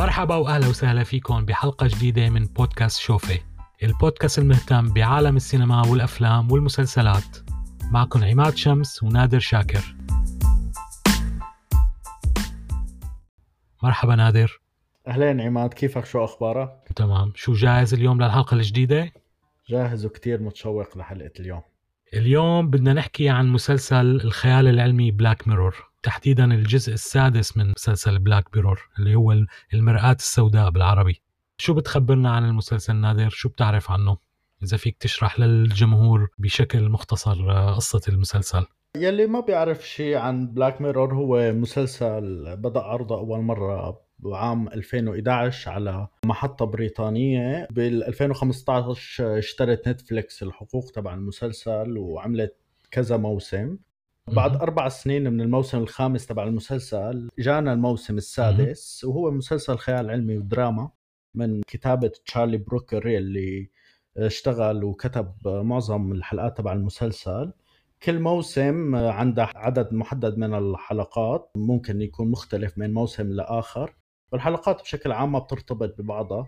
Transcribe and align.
مرحبا 0.00 0.34
وأهلا 0.34 0.68
وسهلا 0.68 1.04
فيكم 1.04 1.44
بحلقة 1.44 1.86
جديدة 1.86 2.28
من 2.28 2.44
بودكاست 2.46 3.00
شوفي 3.00 3.40
البودكاست 3.82 4.38
المهتم 4.38 4.92
بعالم 4.92 5.36
السينما 5.36 5.86
والأفلام 5.86 6.52
والمسلسلات. 6.52 7.36
معكم 7.92 8.24
عماد 8.24 8.56
شمس 8.56 9.02
ونادر 9.02 9.38
شاكر. 9.38 9.96
مرحبا 13.82 14.14
نادر. 14.14 14.60
أهلين 15.08 15.40
عماد 15.40 15.74
كيفك؟ 15.74 16.04
شو 16.04 16.24
أخبارك؟ 16.24 16.70
تمام. 16.96 17.32
شو 17.34 17.52
جاهز 17.52 17.94
اليوم 17.94 18.22
للحلقة 18.22 18.54
الجديدة؟ 18.54 19.12
جاهز 19.68 20.06
وكتير 20.06 20.42
متشوق 20.42 20.98
لحلقة 20.98 21.32
اليوم. 21.40 21.62
اليوم 22.14 22.70
بدنا 22.70 22.92
نحكي 22.92 23.28
عن 23.28 23.48
مسلسل 23.48 24.06
الخيال 24.06 24.68
العلمي 24.68 25.10
Black 25.10 25.48
Mirror 25.48 25.89
تحديدا 26.02 26.44
الجزء 26.44 26.92
السادس 26.92 27.56
من 27.56 27.70
مسلسل 27.70 28.18
Black 28.18 28.56
Mirror 28.56 28.88
اللي 28.98 29.14
هو 29.14 29.32
المرآة 29.74 30.12
السوداء 30.12 30.70
بالعربي. 30.70 31.22
شو 31.58 31.74
بتخبرنا 31.74 32.30
عن 32.30 32.44
المسلسل 32.44 32.96
نادر؟ 32.96 33.28
شو 33.28 33.48
بتعرف 33.48 33.90
عنه؟ 33.90 34.16
إذا 34.62 34.76
فيك 34.76 34.96
تشرح 35.00 35.40
للجمهور 35.40 36.28
بشكل 36.38 36.88
مختصر 36.88 37.50
آه، 37.50 37.74
قصة 37.74 38.00
المسلسل. 38.08 38.66
يلي 38.96 39.26
ما 39.26 39.40
بيعرف 39.40 39.88
شيء 39.88 40.16
عن 40.16 40.46
Black 40.46 40.80
Mirror 40.80 41.14
هو 41.14 41.52
مسلسل 41.52 42.56
بدأ 42.56 42.80
عرضه 42.80 43.18
أول 43.18 43.40
مرة 43.40 44.00
بعام 44.18 44.68
2011 44.68 45.70
على 45.70 46.08
محطة 46.24 46.64
بريطانية. 46.64 47.68
بال 47.70 48.04
2015 48.04 49.38
اشترت 49.38 49.88
نتفليكس 49.88 50.42
الحقوق 50.42 50.90
تبع 50.90 51.14
المسلسل 51.14 51.98
وعملت 51.98 52.56
كذا 52.90 53.16
موسم. 53.16 53.76
بعد 54.32 54.56
أربع 54.56 54.88
سنين 54.88 55.32
من 55.32 55.40
الموسم 55.40 55.78
الخامس 55.78 56.26
تبع 56.26 56.44
المسلسل 56.44 57.28
جانا 57.38 57.72
الموسم 57.72 58.16
السادس 58.16 59.04
وهو 59.04 59.30
مسلسل 59.30 59.76
خيال 59.78 60.10
علمي 60.10 60.38
ودراما 60.38 60.90
من 61.34 61.62
كتابة 61.62 62.12
تشارلي 62.26 62.56
بروكر 62.56 63.06
اللي 63.18 63.70
اشتغل 64.16 64.84
وكتب 64.84 65.32
معظم 65.44 66.12
الحلقات 66.12 66.58
تبع 66.58 66.72
المسلسل. 66.72 67.52
كل 68.02 68.18
موسم 68.18 68.94
عنده 68.94 69.48
عدد 69.54 69.92
محدد 69.92 70.38
من 70.38 70.54
الحلقات 70.54 71.50
ممكن 71.56 72.02
يكون 72.02 72.30
مختلف 72.30 72.78
من 72.78 72.94
موسم 72.94 73.32
لآخر. 73.32 73.96
والحلقات 74.32 74.82
بشكل 74.82 75.12
عام 75.12 75.32
ما 75.32 75.38
بترتبط 75.38 75.94
ببعضها 75.98 76.46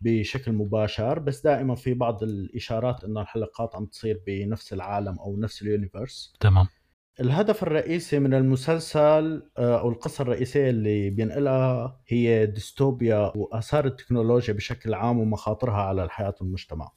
بشكل 0.00 0.52
مباشر 0.52 1.18
بس 1.18 1.40
دائما 1.40 1.74
في 1.74 1.94
بعض 1.94 2.22
الإشارات 2.22 3.04
أنه 3.04 3.20
الحلقات 3.20 3.76
عم 3.76 3.86
تصير 3.86 4.22
بنفس 4.26 4.72
العالم 4.72 5.18
أو 5.18 5.36
نفس 5.36 5.62
ال 5.62 5.69
universe. 5.69 6.34
تمام. 6.40 6.66
الهدف 7.20 7.62
الرئيسي 7.62 8.18
من 8.18 8.34
المسلسل 8.34 9.42
آه، 9.58 9.80
أو 9.80 9.88
القصة 9.88 10.22
الرئيسية 10.22 10.70
اللي 10.70 11.10
بينقلها 11.10 12.00
هي 12.06 12.46
ديستوبيا 12.46 13.32
وآثار 13.36 13.86
التكنولوجيا 13.86 14.54
بشكل 14.54 14.94
عام 14.94 15.18
ومخاطرها 15.18 15.82
على 15.82 16.04
الحياة 16.04 16.34
والمجتمع. 16.40 16.90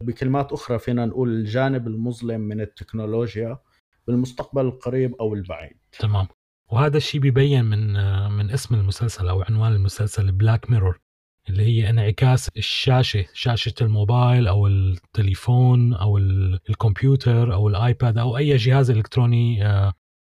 بكلمات 0.00 0.52
أخرى 0.52 0.78
فينا 0.78 1.06
نقول 1.06 1.28
الجانب 1.28 1.86
المظلم 1.86 2.40
من 2.40 2.60
التكنولوجيا 2.60 3.58
بالمستقبل 4.06 4.66
القريب 4.66 5.14
أو 5.14 5.34
البعيد. 5.34 5.76
تمام. 5.98 6.26
وهذا 6.72 6.96
الشيء 6.96 7.20
بيبين 7.20 7.64
من 7.64 7.96
آه، 7.96 8.28
من 8.28 8.50
اسم 8.50 8.74
المسلسل 8.74 9.28
أو 9.28 9.42
عنوان 9.42 9.72
المسلسل 9.72 10.32
Black 10.32 10.70
Mirror 10.70 11.00
اللي 11.48 11.62
هي 11.62 11.90
انعكاس 11.90 12.48
الشاشة 12.56 13.24
شاشة 13.34 13.74
الموبايل 13.80 14.48
أو 14.48 14.66
التليفون 14.66 15.94
أو 15.94 16.18
الكمبيوتر 16.18 17.54
أو 17.54 17.68
الآيباد 17.68 18.18
أو 18.18 18.36
أي 18.36 18.56
جهاز 18.56 18.90
إلكتروني 18.90 19.66
آه، 19.66 19.92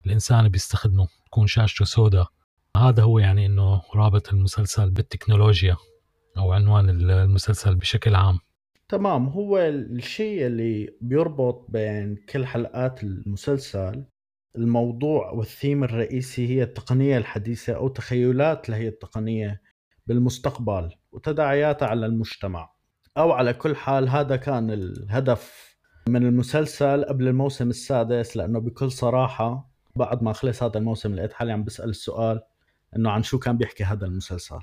الإنسان 0.06 0.48
بيستخدمه 0.48 1.08
تكون 1.26 1.46
شاشته 1.46 1.84
سوداء. 1.84 2.26
هذا 2.76 3.02
هو 3.02 3.18
يعني 3.18 3.46
أنه 3.46 3.82
رابط 3.94 4.32
المسلسل 4.32 4.90
بالتكنولوجيا 4.90 5.76
أو 6.38 6.52
عنوان 6.52 6.88
المسلسل 6.88 7.74
بشكل 7.74 8.14
عام. 8.14 8.38
تمام 8.88 9.26
هو 9.28 9.58
الشيء 9.58 10.46
اللي 10.46 10.88
بيربط 11.00 11.66
بين 11.68 12.16
كل 12.28 12.46
حلقات 12.46 13.02
المسلسل 13.02 14.04
الموضوع 14.56 15.30
والثيم 15.30 15.84
الرئيسي 15.84 16.48
هي 16.48 16.62
التقنية 16.62 17.18
الحديثة 17.18 17.72
أو 17.72 17.88
تخيلات 17.88 18.68
لهي 18.68 18.88
التقنية 18.88 19.60
بالمستقبل. 20.06 20.90
وتداعياتها 21.12 21.88
على 21.88 22.06
المجتمع. 22.06 22.70
أو 23.18 23.32
على 23.32 23.52
كل 23.52 23.76
حال 23.76 24.08
هذا 24.08 24.36
كان 24.36 24.70
الهدف 24.70 25.70
من 26.08 26.26
المسلسل 26.26 27.04
قبل 27.04 27.28
الموسم 27.28 27.70
السادس 27.70 28.36
لأنه 28.36 28.58
بكل 28.58 28.92
صراحة 28.92 29.70
بعد 29.96 30.22
ما 30.22 30.32
خلص 30.32 30.62
هذا 30.62 30.78
الموسم 30.78 31.14
لقيت 31.14 31.32
حالي 31.32 31.52
عم 31.52 31.64
بسأل 31.64 31.88
السؤال 31.88 32.40
إنه 32.96 33.10
عن 33.10 33.22
شو 33.22 33.38
كان 33.38 33.56
بيحكي 33.56 33.84
هذا 33.84 34.06
المسلسل. 34.06 34.58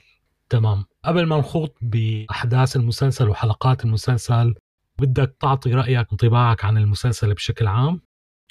تمام. 0.50 0.86
قبل 1.06 1.26
ما 1.26 1.38
نخوض 1.38 1.70
بأحداث 1.82 2.76
المسلسل 2.76 3.30
وحلقات 3.30 3.86
المسلسل 3.86 4.56
بدك 5.00 5.36
تعطي 5.40 5.74
رأيك 5.74 6.08
انطباعك 6.12 6.66
عن 6.66 6.78
المسلسل 6.78 7.34
بشكل 7.34 7.68
عام؟ 7.68 8.02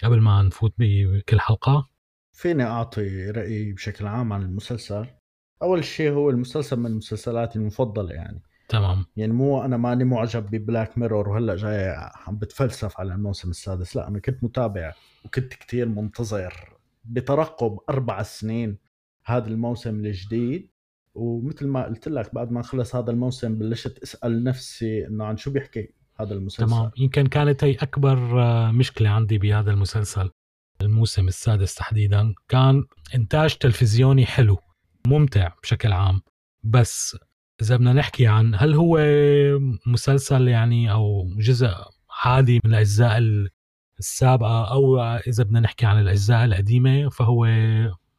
قبل 0.02 0.20
ما 0.20 0.42
نفوت 0.42 0.74
بكل 0.78 1.40
حلقة. 1.40 1.88
فيني 2.32 2.64
أعطي 2.64 3.30
رأيي 3.30 3.72
بشكل 3.72 4.06
عام 4.06 4.32
عن 4.32 4.42
المسلسل؟ 4.42 5.06
أول 5.62 5.84
شيء 5.84 6.10
هو 6.10 6.30
المسلسل 6.30 6.76
من 6.76 6.94
مسلسلاتي 6.94 7.58
المفضلة 7.58 8.14
يعني. 8.14 8.42
تمام. 8.68 9.04
يعني 9.16 9.32
مو 9.32 9.64
أنا 9.64 9.76
ماني 9.76 10.04
معجب 10.04 10.50
ببلاك 10.50 10.98
ميرور 10.98 11.28
وهلأ 11.28 11.56
جاي 11.56 11.94
عم 12.26 12.36
بتفلسف 12.36 13.00
على 13.00 13.14
الموسم 13.14 13.50
السادس. 13.50 13.96
لا 13.96 14.08
أنا 14.08 14.18
كنت 14.18 14.44
متابع 14.44 14.92
وكنت 15.24 15.54
كتير 15.54 15.88
منتظر 15.88 16.76
بترقب 17.04 17.78
أربع 17.90 18.22
سنين 18.22 18.78
هذا 19.24 19.48
الموسم 19.48 20.04
الجديد. 20.04 20.70
ومثل 21.14 21.66
ما 21.66 21.84
قلت 21.84 22.08
لك 22.08 22.34
بعد 22.34 22.52
ما 22.52 22.62
خلص 22.62 22.96
هذا 22.96 23.10
الموسم 23.10 23.58
بلشت 23.58 23.98
أسأل 23.98 24.44
نفسي 24.44 25.06
إنه 25.06 25.24
عن 25.24 25.36
شو 25.36 25.50
بيحكي 25.50 25.88
هذا 26.20 26.34
المسلسل. 26.34 26.66
تمام. 26.66 26.90
يمكن 26.96 27.26
كانت 27.26 27.64
هي 27.64 27.74
أكبر 27.74 28.42
آه، 28.42 28.70
مشكلة 28.70 29.08
عندي 29.08 29.38
بهذا 29.38 29.70
المسلسل 29.70 30.30
الموسم 30.80 31.28
السادس 31.28 31.74
تحديدا. 31.74 32.34
كان 32.48 32.84
إنتاج 33.14 33.56
تلفزيوني 33.56 34.26
حلو. 34.26 34.58
ممتع 35.06 35.52
بشكل 35.62 35.92
عام. 35.92 36.22
بس 36.64 37.16
إذا 37.62 37.76
بدنا 37.76 37.92
نحكي 37.92 38.26
عن 38.26 38.54
هل 38.54 38.74
هو 38.74 38.98
مسلسل 39.86 40.48
يعني 40.48 40.92
أو 40.92 41.28
جزء 41.38 41.70
عادي 42.24 42.60
من 42.64 42.70
الأجزاء 42.70 43.18
السابقة 43.98 44.72
أو 44.72 45.00
إذا 45.00 45.44
بدنا 45.44 45.60
نحكي 45.60 45.86
عن 45.86 46.00
الأجزاء 46.00 46.44
القديمة 46.44 47.08
فهو 47.08 47.44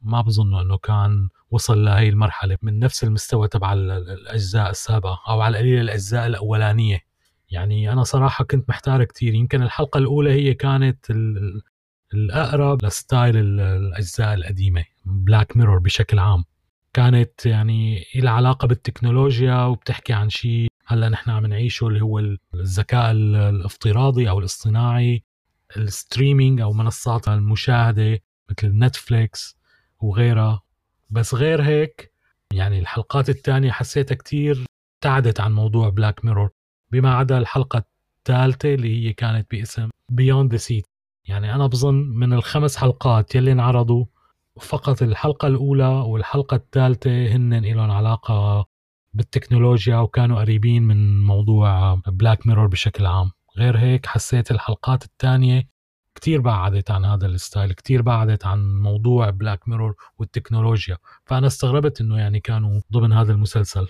ما 0.02 0.22
بظن 0.22 0.60
إنه 0.60 0.78
كان 0.78 1.30
وصل 1.52 1.86
لهي 1.86 2.10
المرحلة 2.10 2.58
من 2.62 2.80
نفس 2.80 3.04
المستوى 3.04 3.48
تبع 3.48 3.74
الأجزاء 3.74 4.70
السابقة 4.70 5.20
أو 5.28 5.42
على 5.42 5.58
القليل 5.58 5.82
الأجزاء 5.82 6.28
الأولانية. 6.28 7.00
يعني 7.50 7.92
أنا 7.92 8.04
صراحة 8.04 8.46
كنت 8.46 8.70
محتار 8.70 9.04
كثير 9.04 9.34
يمكن 9.34 9.64
الحلقة 9.64 9.98
الأولى 9.98 10.32
هي 10.32 10.54
كانت 10.54 11.06
الأقرب 12.14 12.86
ل 12.86 12.94
style 12.94 13.38
الأجزاء 13.60 14.34
القديمة 14.34 14.86
Black 15.06 15.58
Mirror 15.58 15.80
بشكل 15.80 16.20
عام. 16.20 16.44
كانت 16.98 17.46
يعني 17.46 18.06
لها 18.16 18.32
علاقة 18.32 18.68
بالتكنولوجيا 18.68 19.64
وبتحكي 19.64 20.14
عن 20.14 20.30
شيء 20.30 20.68
هلأ 20.86 21.10
نحن 21.10 21.30
عم 21.30 21.46
نعيشه 21.46 21.88
اللي 21.88 22.02
هو 22.02 22.20
الذكاء 22.54 23.12
الافتراضي 23.12 24.30
أو 24.30 24.40
الاصطناعي 24.40 25.24
ال 25.78 25.86
streaming 25.86 26.62
أو 26.62 26.74
منصات 26.74 27.28
المشاهدة 27.28 28.20
مثل 28.50 28.80
نتفليكس 28.80 29.58
وغيرها. 30.00 30.62
بس 31.10 31.34
غير 31.34 31.62
هيك 31.62 32.14
يعني 32.54 32.80
الحلقات 32.80 33.30
الثانية 33.30 33.72
حسيتها 33.72 34.16
كتير 34.16 34.66
ابتعدت 34.96 35.40
عن 35.40 35.54
موضوع 35.54 35.90
Black 35.90 36.26
Mirror 36.26 36.50
بما 36.92 37.14
عدا 37.14 37.38
الحلقة 37.38 37.84
الثالثة 38.18 38.74
اللي 38.74 39.08
هي 39.08 39.14
كانت 39.14 39.52
باسم 39.52 39.90
Beyond 40.10 40.52
the 40.52 40.58
Sea 40.58 40.86
يعني 41.28 41.56
أنا 41.56 41.68
بظن 41.68 41.96
من 41.96 42.34
الخمس 42.34 42.78
حلقات 42.78 43.36
يلي 43.36 43.52
انعرضوا 43.52 44.06
فقط 44.62 45.02
الحلقة 45.02 45.48
الأولى 45.48 45.88
والحلقة 45.88 46.56
الثالثة 46.56 47.28
هن 47.28 47.54
لهم 47.54 47.92
علاقة 47.92 48.66
بالتكنولوجيا 49.14 49.98
وكانوا 49.98 50.40
قريبين 50.40 50.84
من 50.84 51.24
موضوع 51.24 51.94
Black 51.94 52.48
Mirror 52.48 52.68
بشكل 52.68 53.06
عام. 53.06 53.32
غير 53.58 53.78
هيك 53.78 54.06
حسيت 54.06 54.52
الحلقات 54.52 55.04
الثانية 55.04 55.64
كتير 56.16 56.42
بعدت 56.42 56.92
عن 56.92 57.06
هذا 57.06 57.26
ال 57.26 57.34
style 57.34 57.74
كتير 57.74 58.02
بعدت 58.02 58.46
عن 58.46 58.80
موضوع 58.80 59.30
Black 59.30 59.68
Mirror 59.68 59.96
والتكنولوجيا. 60.18 60.98
فأنا 61.26 61.48
استغربت 61.48 62.02
أنه 62.02 62.18
يعني 62.18 62.40
كانوا 62.40 62.82
ضمن 62.94 63.14
هذا 63.14 63.32
المسلسل. 63.32 63.88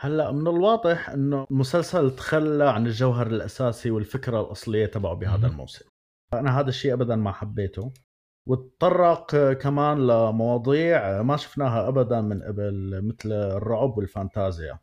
هلأ 0.00 0.32
من 0.32 0.46
الواضح 0.48 1.10
إنه 1.10 1.46
المسلسل 1.50 2.10
تخلى 2.16 2.70
عن 2.70 2.86
الجوهر 2.86 3.26
الأساسي 3.26 3.90
والفكرة 3.90 4.40
الأصلية 4.40 4.86
تبعه 4.86 5.14
بهذا 5.14 5.46
الموسم. 5.46 5.84
أنا 6.32 6.60
هذا 6.60 6.68
الشيء 6.68 6.92
ابدا 6.92 7.16
ما 7.16 7.32
حبيته. 7.32 7.92
وتطرق 8.46 9.52
كمان 9.52 10.06
لمواضيع 10.06 11.22
ما 11.22 11.36
شفناها 11.36 11.88
ابدا 11.88 12.20
من 12.20 12.42
قبل 12.42 13.00
مثل 13.04 13.32
الرعب 13.32 13.98
والفانتازيا 13.98 14.78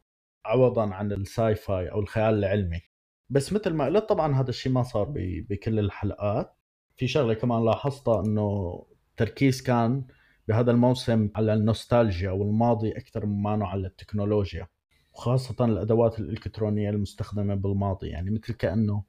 عوضا 0.46 0.94
عن 0.94 1.12
ال 1.12 1.56
sci-fi 1.56 1.92
أو 1.92 2.00
الخيال 2.00 2.34
العلمي. 2.34 2.81
بس 3.30 3.54
مثل 3.54 3.74
ما 3.74 3.86
قلت 3.86 4.10
طبعا 4.10 4.36
هذا 4.36 4.50
الشيء 4.50 4.72
ما 4.72 4.84
صار 4.84 5.13
بكل 5.50 5.80
الحلقات. 5.80 6.56
في 6.98 7.08
شغلة 7.08 7.34
كمان 7.34 7.66
لاحظتها 7.66 8.22
إنه 8.22 8.80
التركيز 9.12 9.62
كان 9.62 10.06
بهذا 10.48 10.72
الموسم 10.72 11.30
على 11.36 11.54
النوستالجيا 11.54 12.31
والماضي 12.31 12.92
أكثر 12.92 13.25
مما 13.25 13.68
على 13.68 13.88
التكنولوجيا 13.88 14.68
وخاصة 15.13 15.66
الأدوات 15.66 16.19
الإلكترونية 16.19 16.90
المستخدمة 16.90 17.56
بالماضي. 17.56 18.08
يعني 18.08 18.31
مثل 18.31 18.54
كأنه 18.54 19.04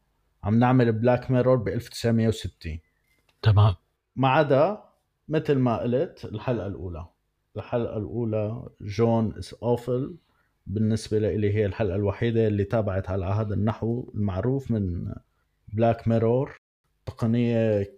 عم 0.44 0.58
نعمل 0.58 0.92
Black 0.92 1.30
Mirror 1.30 1.56
ب 1.56 1.68
1960 1.68 2.80
تمام. 3.42 3.74
ما 4.16 4.28
عدا 4.28 4.84
مثل 5.28 5.54
ما 5.58 5.78
قلت 5.78 6.24
الحلقة 6.24 6.66
الأولى. 6.66 7.06
الحلقة 7.56 7.96
الأولى 7.96 8.68
Joan 8.80 9.34
Is 9.38 9.54
Awful 9.62 10.16
بالنسبة 10.66 11.18
لي 11.18 11.54
هي 11.54 11.66
الحلقة 11.66 11.96
الوحيدة 11.96 12.46
اللي 12.46 12.64
تابعت 12.64 13.10
على 13.10 13.24
هذا 13.26 13.54
النحو 13.54 14.10
المعروف 14.14 14.70
من 14.70 15.14
Black 15.68 16.08
Mirror 16.08 16.56
تقنية 17.06 17.92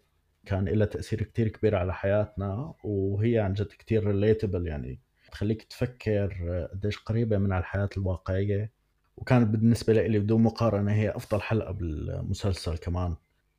كان 0.47 0.65
لها 0.69 0.87
تأثير 0.87 1.23
كتير 1.23 1.49
كبير 1.49 1.77
على 1.77 1.95
حياتنا 1.95 2.75
وهي 2.85 3.39
عن 3.39 3.53
جد 3.53 3.67
كتير 3.67 4.07
relatable 4.07 4.67
يعني 4.67 5.01
تخليك 5.33 5.63
تفكر 5.63 6.69
قديش 6.73 6.99
قريبة 6.99 7.39
من 7.39 7.53
الحياة 7.53 7.89
الواقعية. 7.97 8.73
وكانت 9.17 9.49
بالنسبة 9.49 9.93
لي 9.93 10.19
بدون 10.19 10.43
مقارنة 10.43 10.93
هي 10.93 11.11
أفضل 11.11 11.41
حلقة 11.41 11.73
بالمسلسل 11.73 12.77
كمان. 12.79 13.17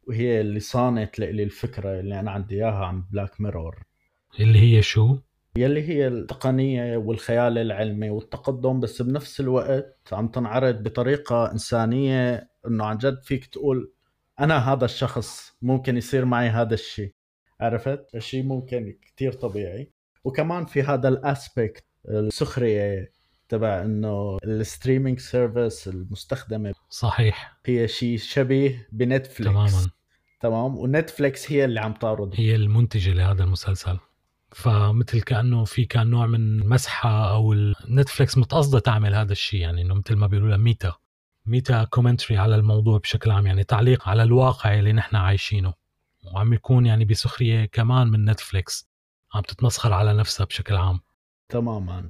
وهي 0.08 0.42
اللي 0.42 0.60
صانت 0.60 1.20
لي 1.20 1.44
الفكرة 1.44 2.00
اللي 2.00 2.20
أنا 2.20 2.32
عندي 2.32 2.56
إياها 2.56 2.86
عن 2.86 3.04
Black 3.12 3.42
Mirror 3.42 3.84
اللي 4.40 4.60
هي 4.60 4.82
شو؟ 4.82 5.18
يلي 5.58 5.90
هي 5.90 6.08
التقنية 6.08 6.98
والخيال 6.98 7.58
العلمي 7.58 8.10
والتقدم 8.10 8.80
بس 8.80 9.02
بنفس 9.02 9.40
الوقت 9.40 10.00
عم 10.12 10.28
تنعرض 10.28 10.84
بطريقة 10.84 11.52
إنسانية 11.52 12.50
إنه 12.68 12.86
عن 12.86 12.98
جد 12.98 13.22
فيك 13.24 13.46
تقول 13.46 13.94
أنا 14.40 14.74
هذا 14.74 14.86
الشخص 14.86 15.58
ممكن 15.62 15.98
يصير 15.98 16.26
معي 16.26 16.50
هذا 16.50 16.74
الشيء 16.74 17.14
عرفت؟ 17.62 18.16
الشيء 18.16 18.44
ممكن 18.44 18.98
كتير 19.02 19.34
طبيعي 19.34 19.92
وكمان 20.24 20.66
في 20.66 20.82
هذا 20.82 21.08
ال 21.08 21.19
aspect 21.19 21.86
السخرية 22.10 23.12
تبع 23.50 23.82
إنه 23.82 24.38
ال 24.44 24.51
streaming 24.51 25.20
service 25.20 25.88
المستخدمة 25.88 26.74
صحيح. 26.90 27.58
هي 27.66 27.88
شيء 27.88 28.18
شبيه 28.18 28.88
بنتفليكس. 28.92 29.54
تماما. 29.54 29.90
تمام. 30.42 30.78
ونتفليكس 30.78 31.52
هي 31.52 31.66
اللي 31.66 31.80
عم 31.80 31.94
تعرض. 31.94 32.34
هي 32.36 32.56
المنتجة 32.56 33.14
لهذا 33.14 33.44
المسلسل. 33.44 33.98
فمثل 34.52 35.22
كأنه 35.22 35.64
في 35.64 35.86
كأن 35.86 36.08
نوع 36.08 36.26
من 36.26 36.70
مسحة 36.70 37.30
أو 37.30 37.54
نتفليكس 37.90 38.38
متقصدة 38.38 38.80
تعمل 38.80 39.16
هذا 39.16 39.32
الشيء 39.32 39.60
يعني 39.60 39.82
إنه 39.82 39.94
مثل 39.94 40.16
ما 40.16 40.28
بيقولوا 40.28 40.58
meta. 40.58 40.94
meta 41.46 41.84
commentary 41.84 42.38
على 42.38 42.56
الموضوع 42.56 42.98
بشكل 42.98 43.32
عام 43.32 43.48
يعني 43.48 43.64
تعليق 43.64 44.10
على 44.10 44.24
الواقع 44.24 44.80
اللي 44.80 44.94
نحن 44.94 45.16
عايشينه. 45.16 45.74
وعم 46.34 46.54
يكون 46.54 46.86
يعني 46.86 47.06
بسخرية 47.06 47.66
كمان 47.66 48.08
من 48.08 48.30
نتفليكس. 48.30 48.90
عم 49.34 49.42
تتمسخر 49.42 49.94
على 49.94 50.14
نفسها 50.14 50.46
بشكل 50.46 50.76
عام. 50.76 51.00
تماما. 51.50 52.10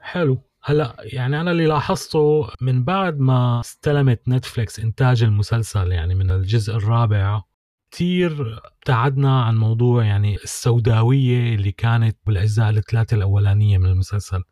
حلو. 0.00 0.38
هلا 0.68 0.96
يعني 0.98 1.40
أنا 1.40 1.50
اللي 1.50 1.66
لاحظته 1.66 2.48
من 2.60 2.84
بعد 2.84 3.18
ما 3.18 3.60
استلمت 3.60 4.28
نتفليكس 4.28 4.80
إنتاج 4.80 5.22
المسلسل 5.22 5.92
يعني 5.92 6.14
من 6.14 6.30
الجزء 6.30 6.76
الرابع 6.76 7.42
كثير 7.90 8.60
ابتعدنا 8.64 9.42
عن 9.42 9.56
موضوع 9.56 10.04
يعني 10.04 10.34
السوداوية 10.34 11.54
اللي 11.54 11.72
كانت 11.72 12.18
بالأجزاء 12.26 12.70
الثلاثة 12.70 13.14
الأولانية 13.16 13.78
من 13.78 13.86
المسلسل. 13.86 14.42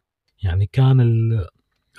يعني 0.43 0.67
كان 0.67 1.01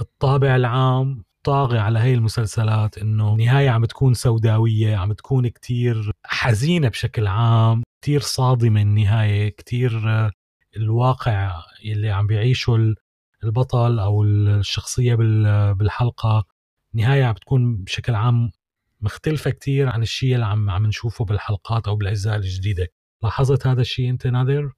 الطابع 0.01 0.55
العام 0.55 1.23
طاغي 1.43 1.79
على 1.79 1.99
هي 1.99 2.13
المسلسلات 2.13 2.97
إنه 2.97 3.33
النهايه 3.33 3.69
عم 3.69 3.85
تكون 3.85 4.13
سوداوية 4.13 4.95
عم 4.95 5.13
تكون 5.13 5.47
كتير 5.47 6.11
حزينة 6.25 6.87
بشكل 6.87 7.27
عام 7.27 7.83
كتير 8.01 8.19
صادمة 8.19 8.81
النهاية 8.81 9.49
كتير 9.49 9.91
الواقع 10.77 11.61
اللي 11.85 12.11
عم 12.11 12.27
بيعيشه 12.27 12.95
البطل 13.45 13.99
أو 13.99 14.23
الشخصية 14.23 15.15
بالحلقة 15.73 16.45
نهاية 16.93 17.23
عم 17.23 17.33
بتكون 17.33 17.77
بشكل 17.77 18.15
عام 18.15 18.51
مختلفة 19.01 19.51
كتير 19.51 19.89
عن 19.89 20.01
الشيء 20.01 20.35
اللي 20.35 20.45
عم 20.45 20.69
عم 20.69 20.85
نشوفه 20.85 21.25
بالحلقات 21.25 21.87
أو 21.87 21.95
بالأجزاء 21.95 22.35
الجديدة. 22.35 22.87
لاحظت 23.23 23.67
هذا 23.67 23.81
الشيء 23.81 24.09
أنت 24.09 24.27
نادر؟ 24.27 24.73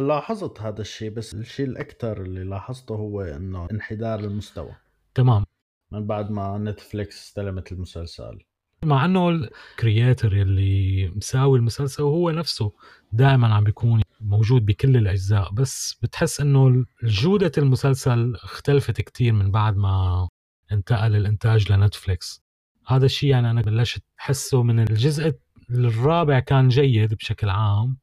لاحظت 0.00 0.60
هذا 0.60 0.80
الشيء 0.80 1.10
بس 1.10 1.34
الشيء 1.34 1.66
الأكثر 1.66 2.22
اللي 2.22 2.44
لاحظته 2.44 2.94
هو 2.94 3.22
إنه 3.22 3.68
انحدار 3.72 4.20
المستوى. 4.20 4.76
تمام. 5.14 5.44
من 5.92 6.06
بعد 6.06 6.30
ما 6.30 6.58
نتفليكس 6.58 7.26
استلمت 7.26 7.72
المسلسل. 7.72 8.38
مع 8.84 9.04
إنه 9.04 9.28
الكرياتر 9.28 10.32
اللي 10.32 11.08
مساوي 11.08 11.58
المسلسل 11.58 12.02
وهو 12.02 12.30
نفسه 12.30 12.72
دائما 13.12 13.54
عم 13.54 13.64
بيكون 13.64 14.02
موجود 14.20 14.66
بكل 14.66 14.96
الأجزاء 14.96 15.52
بس 15.52 15.98
بتحس 16.02 16.40
إنه 16.40 16.84
جودة 17.02 17.52
المسلسل 17.58 18.34
اختلفت 18.34 19.00
كتير 19.00 19.32
من 19.32 19.50
بعد 19.50 19.76
ما 19.76 20.28
انتقل 20.72 21.16
الإنتاج 21.16 21.72
لنتفليكس. 21.72 22.42
هذا 22.86 23.06
الشيء 23.06 23.30
يعني 23.30 23.50
أنا 23.50 23.62
بلشت 23.62 24.02
أحسه 24.20 24.62
من 24.62 24.80
الجزء 24.80 25.34
الرابع 25.70 26.38
كان 26.38 26.68
جيد 26.68 27.14
بشكل 27.14 27.48
عام 27.48 27.96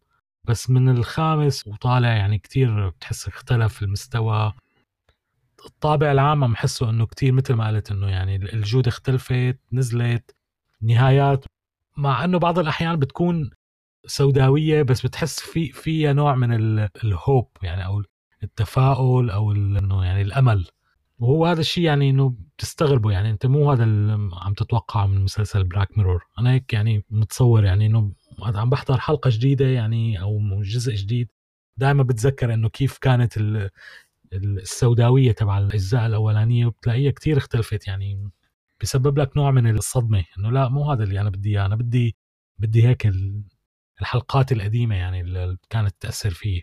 بس 0.43 0.69
من 0.69 0.89
الخامس 0.89 1.67
وطالع 1.67 2.09
يعني 2.09 2.37
كتير 2.39 2.89
بتحس 2.89 3.27
اختلف 3.27 3.83
المستوى. 3.83 4.53
الطابع 5.65 6.11
العام 6.11 6.43
عم 6.43 6.55
حسه 6.55 6.89
إنه 6.89 7.05
كتير 7.05 7.31
مثل 7.31 7.53
ما 7.53 7.67
قلت 7.67 7.91
إنه 7.91 8.07
يعني 8.07 8.35
الجودة 8.35 8.89
اختلفت 8.89 9.59
نزلت 9.71 10.36
نهايات. 10.81 11.45
مع 11.97 12.23
إنه 12.23 12.39
بعض 12.39 12.59
الأحيان 12.59 12.99
بتكون 12.99 13.49
سوداوية 14.07 14.83
بس 14.83 15.05
بتحس 15.05 15.39
في 15.39 15.71
فيها 15.71 16.13
نوع 16.13 16.35
من 16.35 16.53
الهوب 17.03 17.49
يعني 17.63 17.85
أو 17.85 18.03
التفاؤل 18.43 19.29
أو 19.29 19.51
إنه 19.51 20.05
يعني 20.05 20.21
الأمل. 20.21 20.67
وهو 21.19 21.45
هذا 21.45 21.61
الشيء 21.61 21.83
يعني 21.83 22.09
إنه 22.09 22.35
بتستغربه 22.57 23.11
يعني 23.11 23.29
أنت 23.29 23.45
مو 23.45 23.71
هذا 23.71 23.83
اللي 23.83 24.29
عم 24.33 24.53
تتوقعه 24.53 25.07
من 25.07 25.21
مسلسل 25.21 25.63
براك 25.63 25.97
ميرور 25.97 26.23
أنا 26.39 26.51
هيك 26.53 26.73
يعني 26.73 27.05
متصور 27.09 27.63
يعني 27.65 27.85
إنه 27.85 28.11
عم 28.41 28.69
بحضر 28.69 28.97
حلقة 28.99 29.29
جديدة 29.33 29.65
يعني 29.65 30.21
أو 30.21 30.61
جزء 30.61 30.95
جديد. 30.95 31.29
دائما 31.77 32.03
بتذكر 32.03 32.53
إنه 32.53 32.69
كيف 32.69 32.97
كانت 32.97 33.37
السوداوية 34.33 35.31
تبع 35.31 35.57
الأجزاء 35.57 36.05
الأولانية 36.05 36.65
وبتلاقيها 36.65 37.11
كثير 37.11 37.37
اختلفت 37.37 37.87
يعني. 37.87 38.29
بسبب 38.81 39.19
لك 39.19 39.37
نوع 39.37 39.51
من 39.51 39.69
الصدمة 39.69 40.23
إنه 40.39 40.51
لا 40.51 40.69
مو 40.69 40.91
هذا 40.91 41.03
اللي 41.03 41.21
أنا 41.21 41.29
بدي 41.29 41.49
إياه 41.49 41.65
أنا 41.65 41.75
بدي 41.75 42.15
بدي 42.59 42.87
هيك 42.87 43.07
الحلقات 44.01 44.51
القديمة 44.51 44.95
يعني 44.95 45.21
اللي 45.21 45.57
كانت 45.69 45.95
تأثر 45.99 46.29
فيه. 46.29 46.61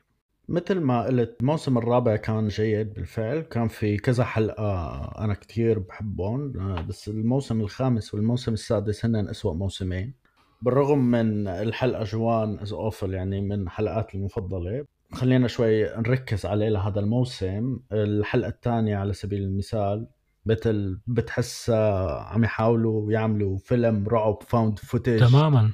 مثل 0.48 0.80
ما 0.80 1.02
قلت 1.02 1.36
الموسم 1.40 1.78
الرابع 1.78 2.16
كان 2.16 2.48
جيد 2.48 2.94
بالفعل 2.94 3.40
كان 3.40 3.68
في 3.68 3.96
كذا 3.96 4.24
حلقة 4.24 4.94
أنا 5.24 5.34
كتير 5.34 5.78
بحبهم 5.78 6.52
بس 6.88 7.08
الموسم 7.08 7.60
الخامس 7.60 8.14
والموسم 8.14 8.52
السادس 8.52 9.04
هن 9.04 9.28
أسوأ 9.28 9.54
موسمين. 9.54 10.14
بالرغم 10.62 10.98
من 10.98 11.48
الحلقة 11.48 12.04
Joan 12.04 12.58
Is 12.58 12.72
Awful 12.72 13.14
يعني 13.14 13.40
من 13.40 13.68
حلقاتي 13.68 14.18
المفضلة. 14.18 14.84
خلينا 15.12 15.48
شوي 15.48 15.84
نركز 15.84 16.46
عليه 16.46 16.68
لهذا 16.68 17.00
الموسم. 17.00 17.78
الحلقة 17.92 18.48
الثانية 18.48 18.96
على 18.96 19.12
سبيل 19.12 19.42
المثال 19.42 20.06
مثل 20.46 21.00
بتحس 21.06 21.70
عم 22.20 22.44
يحاولوا 22.44 23.12
يعملوا 23.12 23.58
فيلم 23.58 24.08
رعب 24.08 24.42
found 24.42 24.78
footage 24.78 25.28
تماما. 25.28 25.72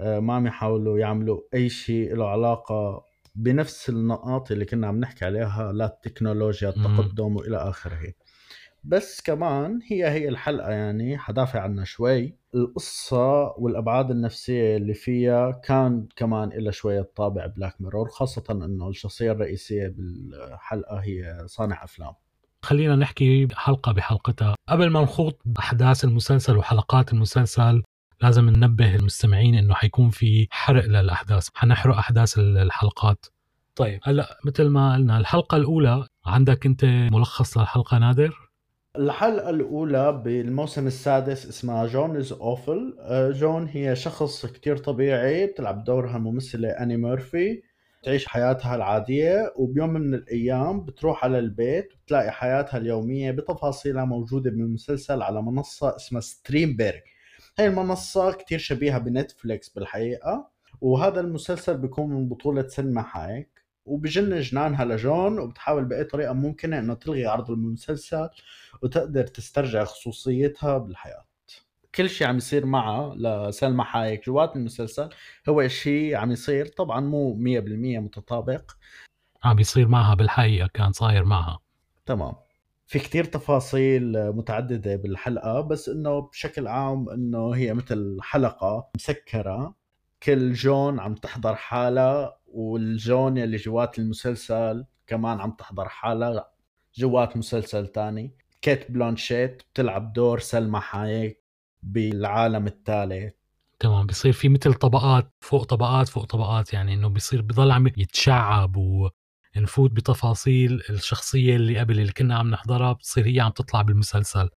آه، 0.00 0.20
ما 0.20 0.34
عم 0.34 0.46
يحاولوا 0.46 0.98
يعملوا 0.98 1.40
أي 1.54 1.68
شيء 1.68 2.14
له 2.16 2.28
علاقة 2.28 3.04
بنفس 3.34 3.88
النقاط 3.88 4.52
اللي 4.52 4.64
كنا 4.64 4.86
عم 4.86 5.00
نحكي 5.00 5.24
عليها 5.24 5.72
لا 5.72 5.86
التكنولوجيا 5.86 6.68
التقدم 6.68 7.36
وإلى 7.36 7.56
آخره. 7.56 8.12
بس 8.84 9.20
كمان 9.20 9.80
هي 9.90 10.08
هي 10.08 10.28
الحلقة 10.28 10.70
يعني 10.70 11.18
حدافع 11.18 11.60
عنها 11.60 11.84
شوي. 11.84 12.36
القصة 12.54 13.54
والأبعاد 13.58 14.10
النفسية 14.10 14.76
اللي 14.76 14.94
فيها 14.94 15.50
كان 15.50 16.08
كمان 16.16 16.52
إلها 16.52 16.72
شوية 16.72 17.10
طابع 17.16 17.46
بلاك 17.46 17.80
ميرور 17.80 18.08
خاصة 18.08 18.44
أنه 18.50 18.88
الشخصية 18.88 19.32
الرئيسية 19.32 19.88
بالحلقة 19.88 20.96
هي 20.96 21.42
صانع 21.46 21.84
أفلام. 21.84 22.14
خلينا 22.64 22.96
نحكي 22.96 23.48
حلقة 23.54 23.92
بحلقتها. 23.92 24.54
قبل 24.68 24.90
ما 24.90 25.02
نخوض 25.02 25.32
أحداث 25.58 26.04
المسلسل 26.04 26.56
وحلقات 26.56 27.12
المسلسل 27.12 27.82
لازم 28.22 28.50
ننبه 28.50 28.94
المستمعين 28.94 29.54
إنه 29.54 29.74
حيكون 29.74 30.10
في 30.10 30.46
حرق 30.50 30.84
للأحداث. 30.84 31.48
حنحرق 31.54 31.96
أحداث 31.96 32.38
الحلقات. 32.38 33.26
طيب 33.76 34.00
هلأ 34.02 34.38
مثل 34.44 34.68
ما 34.68 34.94
قلنا 34.94 35.18
الحلقة 35.18 35.56
الأولى 35.56 36.06
عندك 36.26 36.66
أنت 36.66 36.84
ملخص 36.84 37.58
للحلقة 37.58 37.98
نادر؟ 37.98 38.34
الحلقة 38.98 39.50
الأولى 39.50 40.22
بالموسم 40.24 40.86
السادس 40.86 41.46
اسمها 41.46 41.86
Joan 41.86 42.16
Is 42.16 42.32
Awful 42.32 42.94
جون 43.32 43.68
هي 43.68 43.96
شخص 43.96 44.46
كتير 44.46 44.76
طبيعي 44.76 45.46
بتلعب 45.46 45.84
دورها 45.84 46.16
الممثلة 46.16 46.68
أني 46.68 46.96
ميرفي 46.96 47.62
تعيش 48.04 48.26
حياتها 48.28 48.76
العادية 48.76 49.52
وبيوم 49.56 49.90
من 49.90 50.14
الأيام 50.14 50.80
بتروح 50.84 51.24
على 51.24 51.38
البيت 51.38 51.92
بتلاقي 52.04 52.30
حياتها 52.32 52.78
اليومية 52.78 53.30
بتفاصيلها 53.30 54.04
موجودة 54.04 54.50
بمسلسل 54.50 55.22
على 55.22 55.42
منصة 55.42 55.96
اسمها 55.96 56.20
ستريمبيرج. 56.20 57.00
هاي 57.58 57.66
المنصة 57.66 58.32
كتير 58.32 58.58
شبيهة 58.58 58.98
بنتفليكس 58.98 59.68
بالحقيقة 59.68 60.48
وهذا 60.80 61.20
المسلسل 61.20 61.78
بيكون 61.78 62.10
من 62.10 62.28
بطولة 62.28 62.68
سلمى 62.68 63.02
حايك 63.02 63.64
وبجن 63.86 64.40
جنانها 64.40 64.84
لجون 64.84 65.38
وبتحاول 65.38 65.84
بأي 65.84 66.04
طريقة 66.04 66.32
ممكنة 66.32 66.78
إنه 66.78 66.94
تلغي 66.94 67.26
عرض 67.26 67.50
المسلسل 67.50 68.28
وتقدر 68.82 69.26
تسترجع 69.26 69.84
خصوصيتها 69.84 70.78
بالحياة. 70.78 71.24
كل 71.94 72.10
شيء 72.10 72.26
عم 72.26 72.36
يصير 72.36 72.66
معها 72.66 73.14
لسلمى 73.14 73.84
حايك. 73.84 74.26
جوات 74.26 74.56
المسلسل 74.56 75.08
هو 75.48 75.68
شيء 75.68 76.16
عم 76.16 76.32
يصير 76.32 76.66
طبعا 76.66 77.00
مو 77.00 77.34
100% 77.34 77.98
متطابق. 77.98 78.72
عم 79.44 79.58
يصير 79.58 79.88
معها 79.88 80.14
بالحقيقة 80.14 80.68
كان 80.74 80.92
صاير 80.92 81.24
معها. 81.24 81.58
تمام. 82.06 82.34
في 82.86 82.98
كتير 82.98 83.24
تفاصيل 83.24 84.32
متعددة 84.32 84.96
بالحلقة 84.96 85.60
بس 85.60 85.88
إنه 85.88 86.20
بشكل 86.20 86.66
عام 86.66 87.08
إنه 87.08 87.50
هي 87.50 87.74
مثل 87.74 88.18
حلقة 88.22 88.88
مسكرة. 88.96 89.74
كل 90.22 90.52
جون 90.52 91.00
عم 91.00 91.14
تحضر 91.14 91.54
حالها 91.54 92.36
والجون 92.46 93.38
اللي 93.38 93.56
جوات 93.56 93.98
المسلسل 93.98 94.86
كمان 95.06 95.40
عم 95.40 95.50
تحضر 95.50 95.88
حالها. 95.88 96.50
جوات 96.94 97.36
مسلسل 97.36 97.86
تاني. 97.86 98.36
كيت 98.62 98.90
بلانشيت 98.90 99.62
بتلعب 99.72 100.12
دور 100.12 100.38
سلمى 100.38 100.80
حايك. 100.80 101.43
بالعالم 101.84 102.66
الثالث 102.66 103.34
تمام 103.78 104.06
بيصير 104.06 104.32
في 104.32 104.48
مثل 104.48 104.74
طبقات 104.74 105.32
فوق 105.40 105.64
طبقات 105.64 106.08
فوق 106.08 106.24
طبقات 106.24 106.72
يعني 106.72 106.94
إنه 106.94 107.08
بيصير 107.08 107.42
بضل 107.42 107.70
عم 107.70 107.86
يتشعب 107.86 108.76
ونفوت 108.76 109.90
بتفاصيل 109.90 110.82
الشخصية 110.90 111.56
اللي 111.56 111.78
قبل 111.78 112.00
اللي 112.00 112.12
كنا 112.12 112.38
عم 112.38 112.50
نحضرها 112.50 112.92
بتصير 112.92 113.26
هي 113.26 113.40
عم 113.40 113.50
تطلع 113.50 113.82
بالمسلسل 113.82 114.48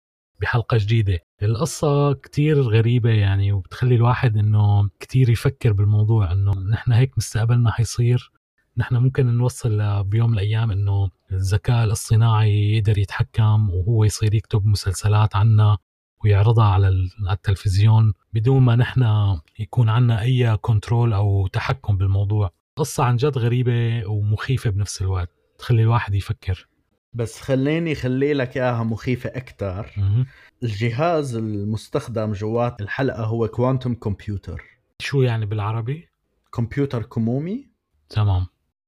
بحلقة 0.41 0.77
جديدة. 0.77 1.19
القصة 1.43 2.13
كتير 2.13 2.61
غريبة 2.61 3.09
يعني 3.09 3.51
وبتخلي 3.51 3.95
الواحد 3.95 4.37
إنه 4.37 4.89
كتير 4.99 5.29
يفكر 5.29 5.73
بالموضوع 5.73 6.31
إنه 6.31 6.51
نحن 6.51 6.91
هيك 6.91 7.17
مستقبلنا 7.17 7.71
حيصير. 7.71 8.31
نحن 8.77 8.95
ممكن 8.95 9.37
نوصل 9.37 10.03
بيوم 10.03 10.29
من 10.29 10.33
الأيام 10.33 10.71
إنه 10.71 11.09
الذكاء 11.31 11.83
الاصطناعي 11.83 12.77
يقدر 12.77 12.97
يتحكم 12.97 13.69
وهو 13.69 14.03
يصير 14.03 14.33
يكتب 14.35 14.65
مسلسلات 14.65 15.35
عنا. 15.35 15.77
ويعرضها 16.23 16.65
على 16.65 17.09
التلفزيون 17.31 18.13
بدون 18.33 18.61
ما 18.61 18.75
نحن 18.75 19.03
يكون 19.59 19.89
عنا 19.89 20.21
أي 20.21 20.57
كنترول 20.57 21.13
أو 21.13 21.47
تحكم 21.47 21.97
بالموضوع. 21.97 22.51
قصة 22.75 23.03
عن 23.03 23.15
جد 23.15 23.37
غريبة 23.37 24.07
ومخيفة 24.07 24.69
بنفس 24.69 25.01
الوقت 25.01 25.29
تخلي 25.59 25.81
الواحد 25.81 26.15
يفكر. 26.15 26.67
بس 27.13 27.41
خليني 27.41 27.95
أخلي 27.95 28.33
لك 28.33 28.57
إياها 28.57 28.83
مخيفة 28.83 29.29
أكثر 29.29 29.91
الجهاز 30.63 31.35
المستخدم 31.35 32.31
جوات 32.31 32.81
الحلقة 32.81 33.23
هو 33.23 33.47
quantum 33.47 33.93
computer 33.93 34.63
شو 34.99 35.21
يعني 35.21 35.45
بالعربي؟ 35.45 36.07
كمبيوتر 36.53 37.03
كمومي. 37.03 37.67
تمام. 38.09 38.45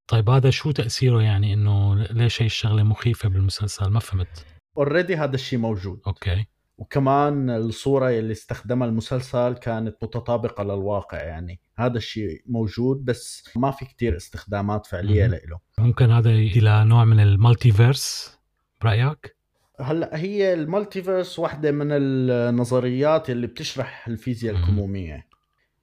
طيب 0.08 0.30
هذا 0.30 0.50
شو 0.50 0.72
تأثيره 0.72 1.22
يعني 1.22 1.54
إنه 1.54 1.96
ليش 1.96 2.42
هي 2.42 2.46
الشغلة 2.46 2.84
مخيفة 2.84 3.30
بالمسلسل؟ 3.30 3.90
ما 3.90 4.00
فهمت. 4.00 4.46
already 4.78 5.16
هذا 5.16 5.36
الشيء 5.36 5.60
موجود. 5.60 6.02
okay. 6.08 6.46
وكمان 6.80 7.50
الصورة 7.50 8.10
اللي 8.10 8.32
استخدمها 8.32 8.88
المسلسل 8.88 9.54
كانت 9.54 9.96
متطابقة 10.04 10.64
للواقع 10.64 11.18
يعني 11.18 11.60
هذا 11.78 11.98
الشيء 11.98 12.42
موجود 12.46 13.06
بس 13.06 13.50
ما 13.56 13.72
في 13.72 13.86
كتير 13.86 14.18
استخدامات 14.18 14.86
فعلية 14.86 15.28
له 15.28 15.60
ممكن 15.78 16.12
هذا 16.12 16.30
إلى 16.30 16.84
نوع 16.86 17.06
من 17.06 17.20
ال 17.20 17.30
multiverse 17.30 18.38
برأيك؟ 18.82 19.36
هلأ 19.80 20.10
هي 20.18 20.54
ال 20.54 20.61
multiverse 20.61 21.39
واحدة 21.40 21.72
من 21.72 21.88
النظريات 21.92 23.30
اللي 23.30 23.48
بتشرح 23.48 24.08
الفيزياء 24.08 24.56
الكمومية. 24.56 25.28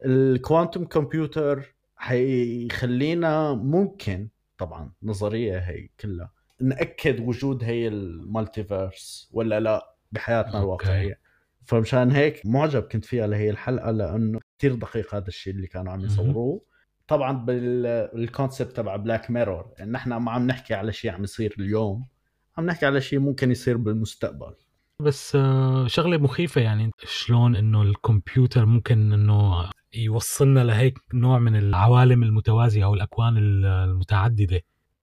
ال 0.05 0.15
quantum 0.15 0.85
computer 0.85 1.75
حيخلينا 1.97 3.53
ممكن 3.53 4.29
طبعا 4.59 4.93
نظرية 5.03 5.59
هي 5.59 5.89
كلها 6.01 6.31
نأكد 6.61 7.21
وجود 7.21 7.65
هي 7.65 7.89
ال 7.89 8.01
multiverse 8.01 9.29
ولا 9.33 9.61
لا. 9.61 9.96
بحياتنا 10.13 10.59
الواقعيه 10.59 11.21
فمشان 11.65 12.11
هيك 12.11 12.43
معجب 12.45 12.83
كنت 12.83 13.05
فيها 13.05 13.27
لهي 13.27 13.51
الحلقة 13.51 13.91
لأنه 13.91 14.41
كثير 14.59 14.75
دقيق 14.75 15.15
هذا 15.15 15.29
الشيء 15.29 15.55
اللي 15.55 15.67
كانوا 15.67 15.93
عم 15.93 16.01
يصوروه. 16.01 16.63
طبعا 17.09 17.45
بال 17.45 17.74
concept 17.74 18.77
تبع 18.77 18.97
بلاك 18.97 19.31
ميرور 19.31 19.73
يعني 19.79 19.91
نحن 19.91 20.13
ما 20.13 20.31
عم 20.31 20.47
نحكي 20.47 20.75
على 20.75 20.93
شيء 20.93 21.11
عم 21.11 21.25
يصير 21.25 21.55
اليوم 21.59 22.07
عم 22.59 22.67
نحكي 22.67 22.87
على 22.87 23.01
شيء 23.01 23.19
ممكن 23.19 23.51
يصير 23.51 23.77
بالمستقبل. 23.77 24.55
بس 25.01 25.37
آه، 25.37 25.87
شغلة 25.87 26.19
مخيفة 26.19 26.61
يعني 26.61 26.91
شلون 27.05 27.57
إنه 27.57 27.83
الكمبيوتر 27.83 28.67
ممكن 28.67 29.13
إنه 29.13 29.71
يوصلنا 29.95 30.65
لهيك 30.65 30.99
نوع 31.15 31.39
من 31.39 31.57
العوالم 31.57 32.23
المتوازية 32.23 32.85
أو 32.85 32.95
الأكوان 32.95 33.37
المتعددة؟ 33.37 34.61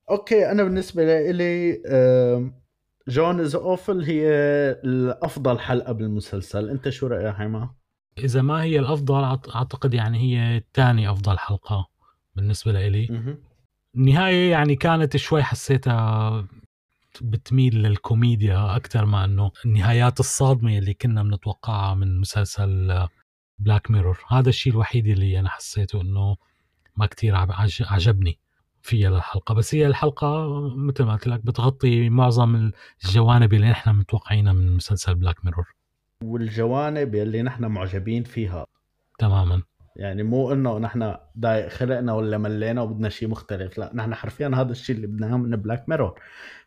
okay 0.09 0.51
أنا 0.51 0.63
بالنسبة 0.63 1.31
لي 1.31 1.81
Joan 3.07 3.39
Is 3.39 3.55
Awful 3.55 4.01
هي 4.01 4.29
الأفضل 4.83 5.59
حلقة 5.59 5.91
بالمسلسل. 5.91 6.69
أنت 6.69 6.89
شو 6.89 7.07
رأيك 7.07 7.35
هيما 7.35 7.69
إذا 8.17 8.41
ما 8.41 8.63
هي 8.63 8.79
الأفضل 8.79 9.23
أعتقد 9.55 9.93
يعني 9.93 10.17
هي 10.19 10.63
ثاني 10.73 11.11
أفضل 11.11 11.37
حلقة 11.37 11.87
بالنسبة 12.35 12.71
لي 12.71 13.37
النهايه 13.95 14.51
يعني 14.51 14.75
كانت 14.75 15.17
شوي 15.17 15.43
حسيتها 15.43 16.47
بتميل 17.21 17.75
للكوميديا 17.75 18.75
أكثر 18.75 19.05
ما 19.05 19.25
إنه 19.25 19.51
النهايات 19.65 20.19
الصادمة 20.19 20.77
اللي 20.77 20.93
كنا 20.93 21.23
بنتوقعها 21.23 21.95
من 21.95 22.19
مسلسل 22.19 23.07
بلاك 23.59 23.91
ميرور 23.91 24.19
هذا 24.29 24.49
الشيء 24.49 24.73
الوحيد 24.73 25.07
اللي 25.07 25.39
أنا 25.39 25.49
حسيته 25.49 26.01
إنه 26.01 26.35
ما 26.97 27.05
كتير 27.05 27.35
عجبني. 27.81 28.39
فيها 28.83 29.09
للحلقه 29.09 29.55
بس 29.55 29.75
هي 29.75 29.87
الحلقة 29.87 30.47
مثل 30.75 31.03
ما 31.03 31.13
قلت 31.13 31.27
لك 31.27 31.45
بتغطي 31.45 32.09
معظم 32.09 32.71
الجوانب 33.05 33.53
اللي 33.53 33.69
نحن 33.69 33.89
متوقعينها 33.89 34.53
من 34.53 34.75
مسلسل 34.75 35.15
بلاك 35.15 35.45
ميرور 35.45 35.73
والجوانب 36.23 37.15
اللي 37.15 37.41
نحن 37.41 37.65
معجبين 37.65 38.23
فيها. 38.23 38.65
تماما. 39.19 39.61
يعني 39.95 40.23
مو 40.23 40.53
إنه 40.53 40.77
نحن 40.77 41.15
ضاق 41.35 41.69
خلقنا 41.69 42.13
ولا 42.13 42.37
ملينا 42.37 42.81
وبدنا 42.81 43.09
شيء 43.09 43.29
مختلف 43.29 43.77
لا 43.77 43.91
نحن 43.95 44.15
حرفيا 44.15 44.51
هذا 44.55 44.71
الشيء 44.71 44.95
اللي 44.95 45.07
بدنا 45.07 45.27
إياه 45.27 45.37
من 45.37 45.55
بلاك 45.55 45.89
ميرور 45.89 46.19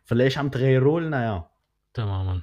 فليش 0.03 0.37
عم 0.37 0.49
تغيروا 0.49 0.99
لنا 1.01 1.23
إياه؟ 1.23 1.49
تماما. 1.93 2.41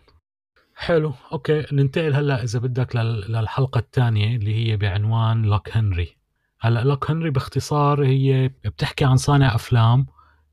حلو 0.75 1.13
okay 1.33 1.67
ننتقل 1.73 2.15
هلأ 2.15 2.43
إذا 2.43 2.59
بدك 2.59 2.97
للحلقة 2.97 3.79
الثانية 3.79 4.37
اللي 4.37 4.55
هي 4.55 4.77
بعنوان 4.77 5.43
لوك 5.43 5.77
هنري 5.77 6.17
هلا 6.65 6.81
لوك 6.81 7.11
هنري 7.11 7.31
باختصار 7.31 8.07
هي 8.07 8.49
بتحكي 8.49 9.05
عن 9.05 9.17
صانع 9.17 9.55
أفلام 9.55 10.07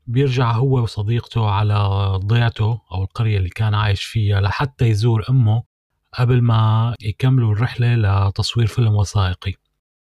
بيرجع 0.06 0.52
هو 0.52 0.82
وصديقته 0.82 1.50
على 1.50 1.74
ضيعته 2.24 2.80
أو 2.92 3.02
القرية 3.02 3.38
اللي 3.38 3.48
كان 3.48 3.74
عايش 3.74 4.04
فيها 4.04 4.40
لحتى 4.40 4.84
يزور 4.88 5.24
أمه 5.30 5.62
قبل 6.12 6.42
ما 6.42 6.94
يكملوا 7.02 7.52
الرحلة 7.52 7.94
لتصوير 7.94 8.66
فيلم 8.66 8.94
وثائقي. 8.94 9.54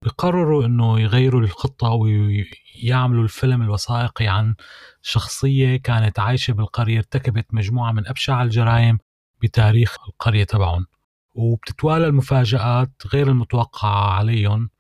بقرروا 0.04 0.64
إنه 0.64 1.00
يغيروا 1.00 1.40
الخطة 1.40 1.88
ويعملوا 1.88 3.24
الفيلم 3.24 3.62
الوثائقي 3.62 4.26
عن 4.26 4.54
شخصية 5.02 5.76
كانت 5.76 6.18
عايشة 6.18 6.52
بالقرية 6.52 6.98
ارتكبت 6.98 7.46
مجموعة 7.54 7.92
من 7.92 8.08
أبشع 8.08 8.42
الجرائم 8.42 8.98
بتاريخ 9.42 9.96
القرية 10.08 10.44
تبعهم. 10.44 10.86
وبتتوالى 11.34 12.06
المفاجآت 12.06 13.02
غير 13.12 13.28
المتوقعة 13.28 14.10
عليهم. 14.10 14.70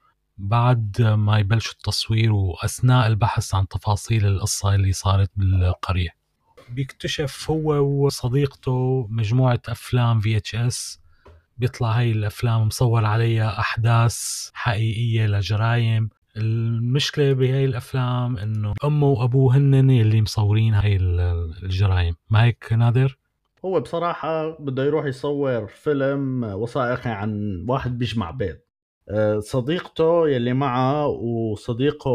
بعد 0.40 1.02
ما 1.02 1.38
يبلش 1.38 1.70
التصوير 1.70 2.32
وأثناء 2.32 3.06
البحث 3.06 3.54
عن 3.54 3.68
تفاصيل 3.68 4.26
القصة 4.26 4.74
اللي 4.74 4.92
صارت 4.92 5.30
بالقرية. 5.36 6.08
بيكتشف 6.68 7.50
هو 7.50 7.74
وصديقته 8.06 9.06
مجموعة 9.10 9.60
أفلام 9.68 10.20
VHS 10.20 11.00
بيطلع 11.58 11.90
هاي 11.90 12.10
الأفلام 12.10 12.66
مصور 12.66 13.04
عليها 13.04 13.60
أحداث 13.60 14.18
حقيقية 14.54 15.26
لجرائم. 15.26 16.08
المشكلة 16.36 17.32
بهاي 17.32 17.64
الأفلام 17.64 18.36
إنه 18.36 18.74
أمه 18.84 19.06
وأبوه 19.06 19.56
هن 19.56 19.90
اللي 19.90 20.22
مصورين 20.22 20.74
هاي 20.74 20.96
الجرائم. 20.96 22.14
ما 22.30 22.44
هيك 22.44 22.72
نادر؟ 22.72 23.18
هو 23.64 23.80
بصراحة 23.80 24.56
بده 24.58 24.84
يروح 24.84 25.06
يصور 25.06 25.66
فيلم 25.66 26.44
وثائقي 26.44 27.10
عن 27.10 27.64
واحد 27.68 27.98
بيجمع 27.98 28.30
بيض. 28.30 28.56
صديقته 29.38 30.28
يلي 30.28 30.52
معه 30.52 31.06
وصديقه 31.06 32.10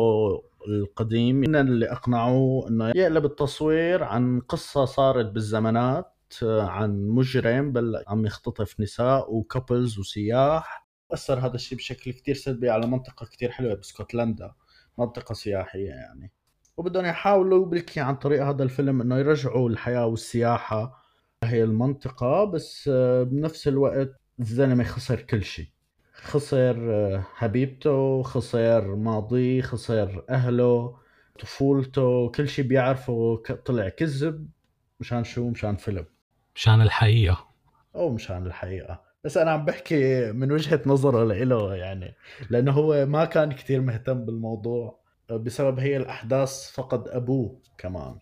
القديم 0.67 1.35
من 1.35 1.55
اللي 1.55 1.91
أقنعوه 1.91 2.67
إنه 2.67 2.89
يقلب 2.95 3.25
التصوير 3.25 4.03
عن 4.03 4.39
قصة 4.39 4.85
صارت 4.85 5.25
بالزمانات 5.25 6.13
عن 6.43 7.07
مجرم 7.07 7.71
بل 7.71 8.03
عم 8.07 8.25
يختطف 8.25 8.79
نساء 8.79 9.33
وكابلز 9.33 9.99
وسياح. 9.99 10.87
أثر 11.11 11.39
هذا 11.39 11.55
الشيء 11.55 11.77
بشكل 11.77 12.11
كتير 12.13 12.35
سلبي 12.35 12.69
على 12.69 12.87
منطقة 12.87 13.25
كتير 13.25 13.51
حلوة 13.51 13.73
باسكتلندا 13.73 14.53
منطقة 14.97 15.33
سياحية 15.33 15.89
يعني. 15.89 16.31
وبدهم 16.77 17.05
يحاولوا 17.05 17.65
بلكي 17.65 17.99
عن 17.99 18.15
طريق 18.15 18.45
هذا 18.45 18.63
الفيلم 18.63 19.01
إنه 19.01 19.17
يرجعوا 19.17 19.69
الحياة 19.69 20.05
والسياحة 20.05 21.01
هي 21.43 21.63
المنطقة 21.63 22.45
بس 22.45 22.89
آه، 22.93 23.23
بنفس 23.23 23.67
الوقت 23.67 24.11
الزلمة 24.39 24.83
خسر 24.83 25.21
كل 25.21 25.43
شيء 25.43 25.74
خسر 26.25 26.93
آه، 26.93 27.25
حبيبته 27.35 28.23
خسر 28.23 28.95
ماضيه 28.95 29.61
خسر 29.61 30.25
أهله 30.29 30.97
طفولته 31.39 32.29
كل 32.29 32.47
شيء 32.47 32.65
بيعرفه 32.65 33.43
طلع 33.65 33.89
كذب 33.89 34.47
مشان 34.99 35.23
شو؟ 35.23 35.49
مشان 35.49 35.75
فيلم. 35.75 36.05
مشان 36.55 36.81
الحقيقة. 36.81 37.47
أو 37.95 38.09
مشان 38.13 38.45
الحقيقة. 38.45 39.01
بس 39.23 39.37
أنا 39.37 39.51
عم 39.51 39.65
بحكي 39.65 40.31
من 40.31 40.51
وجهة 40.51 40.81
نظره 40.85 41.23
لإله 41.23 41.75
يعني 41.75 42.15
لأنه 42.49 42.71
هو 42.71 43.05
ما 43.05 43.25
كان 43.25 43.51
كتير 43.51 43.81
مهتم 43.81 44.25
بالموضوع 44.25 44.99
بسبب 45.31 45.79
هي 45.79 45.97
الأحداث 45.97 46.71
فقد 46.71 47.07
أبوه 47.07 47.61
كمان 47.77 48.19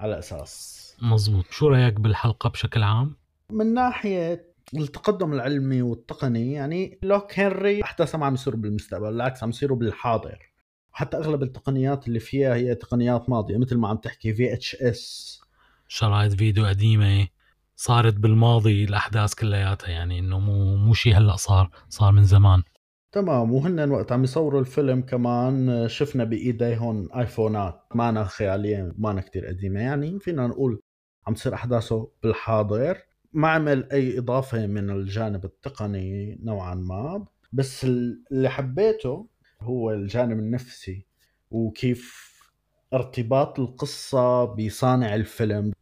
على 0.00 0.18
أساس. 0.18 0.96
مزبوط 1.02 1.44
شو 1.50 1.68
رأيك 1.68 2.00
بالحلقة 2.00 2.50
بشكل 2.50 2.82
عام؟ 2.82 3.16
من 3.50 3.74
ناحية 3.74 4.55
التقدم 4.74 5.32
العلمي 5.32 5.82
والتقني 5.82 6.52
يعني 6.52 6.98
Loch 7.02 7.38
Henry 7.38 7.82
احداثها 7.82 8.18
ما 8.18 8.26
عم 8.26 8.34
يصير 8.34 8.56
بالمستقبل 8.56 9.06
بالعكس 9.06 9.42
عم 9.42 9.48
يصيروا 9.48 9.76
بالحاضر. 9.78 10.52
حتى 10.92 11.16
أغلب 11.16 11.42
التقنيات 11.42 12.08
اللي 12.08 12.20
فيها 12.20 12.54
هي 12.54 12.74
تقنيات 12.74 13.30
ماضية 13.30 13.58
مثل 13.58 13.76
ما 13.76 13.88
عم 13.88 13.96
تحكي 13.96 14.34
VHS 14.34 15.40
شرايط 15.88 16.32
فيديو 16.32 16.66
قديمة 16.66 17.28
صارت 17.76 18.14
بالماضي 18.14 18.84
الأحداث 18.84 19.34
كلياتها 19.34 19.88
يعني 19.90 20.18
إنه 20.18 20.38
مو 20.38 20.76
مو 20.76 20.94
شيء 20.94 21.16
هلأ 21.16 21.36
صار 21.36 21.70
صار 21.88 22.12
من 22.12 22.24
زمان. 22.24 22.62
تمام 23.12 23.52
وهن 23.52 23.90
وقت 23.90 24.12
عم 24.12 24.24
يصوروا 24.24 24.60
الفيلم 24.60 25.02
كمان 25.02 25.88
شفنا 25.88 26.24
بايديهم 26.24 27.08
آيفونات 27.16 27.82
مانا 27.94 28.24
خيالية 28.24 28.94
مانا 28.98 29.20
كتير 29.20 29.46
قديمة 29.46 29.80
يعني 29.80 30.18
فينا 30.20 30.46
نقول 30.46 30.80
عم 31.26 31.34
تصير 31.34 31.54
أحداثه 31.54 32.08
بالحاضر. 32.22 33.05
ما 33.36 33.48
عمل 33.48 33.92
أي 33.92 34.18
إضافة 34.18 34.66
من 34.66 34.90
الجانب 34.90 35.44
التقني 35.44 36.38
نوعا 36.42 36.74
ما 36.74 37.26
بس 37.52 37.84
اللي 37.84 38.50
حبيته 38.50 39.28
هو 39.60 39.90
الجانب 39.90 40.38
النفسي 40.38 41.06
وكيف 41.50 42.32
ارتباط 42.94 43.60
القصة 43.60 44.44
بصانع 44.44 45.14
الفيلم. 45.14 45.72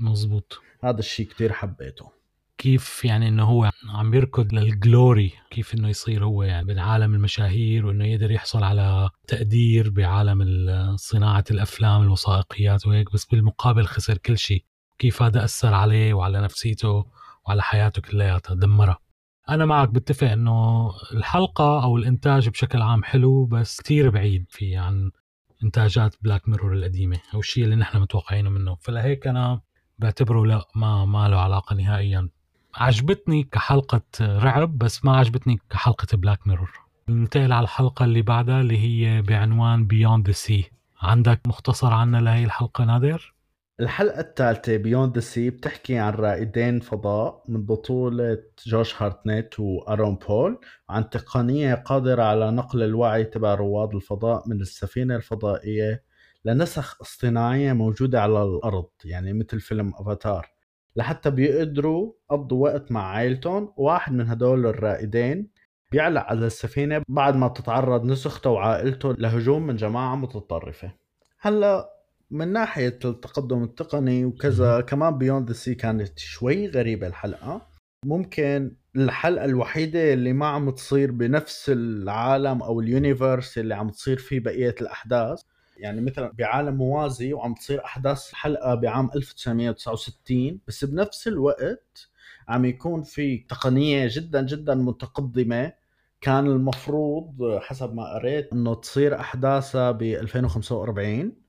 مزبوط 0.00 0.60
هذا 0.84 0.98
الشيء 0.98 1.26
كتير 1.26 1.52
حبيته. 1.52 2.12
كيف 2.58 3.04
يعني 3.04 3.28
إنه 3.28 3.44
هو 3.44 3.70
عم 3.88 4.14
يركض 4.14 4.54
للجلوري 4.54 5.32
كيف 5.50 5.74
إنه 5.74 5.88
يصير 5.88 6.24
هو 6.24 6.42
يعني 6.42 6.74
بعالم 6.74 7.14
المشاهير 7.14 7.86
وإنه 7.86 8.04
يقدر 8.04 8.30
يحصل 8.30 8.62
على 8.62 9.10
تقدير 9.28 9.90
بعالم 9.90 10.42
صناعة 10.96 11.44
الأفلام 11.50 12.02
الوثائقيات 12.02 12.86
وهيك 12.86 13.12
بس 13.12 13.24
بالمقابل 13.24 13.86
خسر 13.86 14.18
كل 14.18 14.38
شيء. 14.38 14.64
كيف 15.02 15.22
هذا 15.22 15.44
أثر 15.44 15.74
عليه 15.74 16.14
وعلى 16.14 16.40
نفسيته 16.40 17.06
وعلى 17.46 17.62
حياته 17.62 18.02
كلياتها. 18.02 18.54
دمرها. 18.54 18.98
أنا 19.48 19.64
معك 19.64 19.88
بتفق 19.88 20.30
إنه 20.30 20.90
الحلقة 21.12 21.82
أو 21.84 21.96
الإنتاج 21.96 22.48
بشكل 22.48 22.82
عام 22.82 23.04
حلو 23.04 23.44
بس 23.44 23.80
كثير 23.80 24.10
بعيد 24.10 24.46
في 24.48 24.76
عن 24.76 25.10
إنتاجات 25.64 26.14
بلاك 26.22 26.48
ميرور 26.48 26.72
القديمة 26.72 27.18
أو 27.34 27.38
الشيء 27.38 27.64
اللي 27.64 27.76
نحن 27.76 27.98
متوقعينه 27.98 28.50
منه. 28.50 28.74
فلهيك 28.74 29.26
أنا 29.26 29.60
بعتبره 29.98 30.46
لا 30.46 30.64
ما 30.74 31.04
ما 31.04 31.28
له 31.28 31.36
علاقة 31.36 31.76
نهائيا. 31.76 32.28
عجبتني 32.74 33.42
كحلقة 33.42 34.02
رعب 34.20 34.78
بس 34.78 35.04
ما 35.04 35.16
عجبتني 35.16 35.58
كحلقة 35.70 36.16
بلاك 36.16 36.46
ميرور 36.46 36.72
ننتقل 37.08 37.52
على 37.52 37.64
الحلقة 37.64 38.04
اللي 38.04 38.22
بعدها 38.22 38.60
اللي 38.60 38.78
هي 38.78 39.22
بعنوان 39.22 39.86
Beyond 39.86 40.26
the 40.26 40.32
Sea 40.32 40.70
عندك 41.00 41.40
مختصر 41.46 41.92
عنها 41.92 42.20
لهي 42.20 42.44
الحلقة 42.44 42.84
نادر؟ 42.84 43.31
الحلقة 43.82 44.20
الثالثة 44.20 44.76
Beyond 44.76 45.14
the 45.14 45.20
Sea 45.20 45.50
بتحكي 45.50 45.98
عن 45.98 46.12
رائدين 46.12 46.80
فضاء 46.80 47.42
من 47.48 47.66
بطولة 47.66 48.38
جوش 48.66 49.02
هارتنيت 49.02 49.60
وأرون 49.60 50.14
بول 50.14 50.60
عن 50.90 51.10
تقنية 51.10 51.74
قادرة 51.74 52.22
على 52.22 52.50
نقل 52.50 52.82
الوعي 52.82 53.24
تبع 53.24 53.54
رواد 53.54 53.94
الفضاء 53.94 54.48
من 54.48 54.60
السفينة 54.60 55.16
الفضائية 55.16 56.04
لنسخ 56.44 57.00
اصطناعية 57.00 57.72
موجودة 57.72 58.22
على 58.22 58.42
الأرض 58.42 58.88
يعني 59.04 59.32
مثل 59.32 59.60
فيلم 59.60 59.92
أفاتار 59.94 60.48
لحتى 60.96 61.30
بيقدروا 61.30 62.12
يقضوا 62.30 62.62
وقت 62.64 62.92
مع 62.92 63.06
عائلتهم 63.06 63.72
واحد 63.76 64.12
من 64.12 64.28
هدول 64.28 64.66
الرائدين 64.66 65.50
بيعلق 65.92 66.22
على 66.22 66.46
السفينة 66.46 67.02
بعد 67.08 67.36
ما 67.36 67.48
تتعرض 67.48 68.04
نسخته 68.04 68.50
وعائلته 68.50 69.12
لهجوم 69.12 69.66
من 69.66 69.76
جماعة 69.76 70.16
متطرفة. 70.16 70.92
هلأ 71.40 72.01
من 72.32 72.52
ناحية 72.52 72.98
التقدم 73.04 73.62
التقني 73.62 74.24
وكذا 74.24 74.80
كمان 74.80 75.18
Beyond 75.18 75.48
the 75.48 75.54
Sea 75.54 75.74
كانت 75.74 76.18
شوي 76.18 76.68
غريبة 76.68 77.06
الحلقة. 77.06 77.66
ممكن 78.04 78.76
الحلقة 78.96 79.44
الوحيدة 79.44 80.12
اللي 80.12 80.32
ما 80.32 80.46
عم 80.46 80.70
تصير 80.70 81.10
بنفس 81.10 81.70
العالم 81.70 82.62
أو 82.62 82.80
ال 82.80 82.89
universe 82.89 83.58
اللي 83.58 83.74
عم 83.74 83.90
تصير 83.90 84.18
فيه 84.18 84.40
بقية 84.40 84.74
الأحداث. 84.80 85.42
يعني 85.76 86.00
مثلا 86.00 86.32
بعالم 86.38 86.74
موازي 86.76 87.32
وعم 87.32 87.54
تصير 87.54 87.84
أحداث 87.84 88.30
الحلقة 88.30 88.74
بعام 88.74 89.10
1969 89.16 90.60
بس 90.68 90.84
بنفس 90.84 91.28
الوقت 91.28 92.08
عم 92.48 92.64
يكون 92.64 93.02
في 93.02 93.38
تقنية 93.38 94.08
جدا 94.10 94.42
جدا 94.46 94.74
متقدمة. 94.74 95.72
كان 96.20 96.46
المفروض 96.46 97.58
حسب 97.60 97.94
ما 97.94 98.14
قريت 98.14 98.52
إنه 98.52 98.74
تصير 98.74 99.20
أحداثها 99.20 99.90
ب 99.90 100.02
2045 100.02 101.41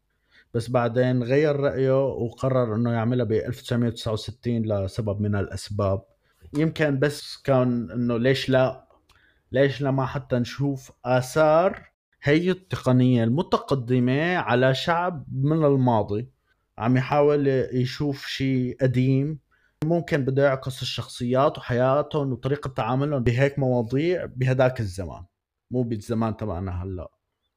بس 0.53 0.69
بعدين 0.69 1.23
غير 1.23 1.55
رأيه 1.55 2.05
وقرر 2.05 2.75
إنه 2.75 2.91
يعملها 2.91 3.25
ب 3.25 3.31
1969 3.31 4.61
لسبب 4.61 5.21
من 5.21 5.35
الأسباب. 5.35 6.01
يمكن 6.57 6.99
بس 6.99 7.37
كان 7.37 7.91
إنه 7.91 8.17
ليش 8.17 8.49
لا؟ 8.49 8.87
ليش 9.51 9.81
لا 9.81 9.91
ما 9.91 10.05
حتى 10.05 10.35
نشوف 10.35 10.91
آثار 11.05 11.89
هي 12.23 12.51
التقنية 12.51 13.23
المتقدمة 13.23 14.35
على 14.35 14.75
شعب 14.75 15.25
من 15.31 15.65
الماضي. 15.65 16.29
عم 16.77 16.97
يحاول 16.97 17.47
يشوف 17.73 18.25
شيء 18.25 18.77
قديم. 18.81 19.39
ممكن 19.83 20.25
بده 20.25 20.45
يعكس 20.45 20.81
الشخصيات 20.81 21.57
وحياتهم 21.57 22.31
وطريقة 22.31 22.67
تعاملهم 22.67 23.23
بهيك 23.23 23.59
مواضيع 23.59 24.25
بهداك 24.25 24.79
الزمان. 24.79 25.23
مو 25.71 25.83
بالزمان 25.83 26.37
تبعنا 26.37 26.83
هلأ. 26.83 27.11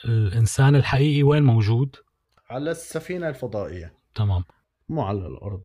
الإنسان 0.04 0.76
الحقيقي 0.76 1.22
وين 1.22 1.42
موجود؟ 1.42 1.96
على 2.50 2.70
السفينة 2.70 3.28
الفضائية. 3.28 3.92
تمام. 4.14 4.44
مو 4.88 5.02
على 5.02 5.26
الأرض. 5.26 5.62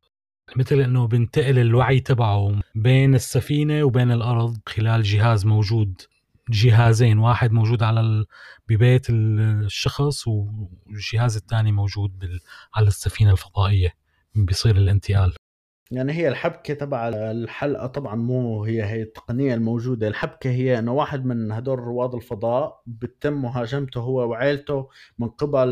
مثل 0.55 0.75
إنه 0.79 1.07
بنتقل 1.07 1.59
الوعي 1.59 1.99
تبعه 1.99 2.61
بين 2.75 3.15
السفينة 3.15 3.83
وبين 3.83 4.11
الأرض 4.11 4.57
خلال 4.67 5.03
جهاز 5.03 5.45
موجود 5.45 6.01
جهازين 6.49 7.19
واحد 7.19 7.51
موجود 7.51 7.83
على 7.83 7.99
ال... 7.99 8.25
ببيت 8.69 9.09
الشخص 9.09 10.27
والجهاز 10.27 11.35
الثاني 11.35 11.71
موجود 11.71 12.19
بال... 12.19 12.39
على 12.75 12.87
السفينة 12.87 13.31
الفضائية. 13.31 13.93
بيصير 14.35 14.75
الانتقال. 14.75 15.33
يعني 15.91 16.13
هي 16.13 16.27
الحبكة 16.27 16.73
تبع 16.73 17.07
الحلقة 17.07 17.87
طبعا 17.87 18.15
مو 18.15 18.63
هي 18.63 18.83
هي 18.83 19.01
التقنية 19.01 19.53
الموجودة. 19.53 20.07
الحبكة 20.07 20.49
هي 20.49 20.79
إنه 20.79 20.93
واحد 20.93 21.25
من 21.25 21.51
هدول 21.51 21.79
رواد 21.79 22.15
الفضاء 22.15 22.81
بتم 22.85 23.33
مهاجمته 23.33 23.99
هو 24.01 24.29
وعائلته 24.29 24.89
من 25.19 25.27
قبل 25.27 25.69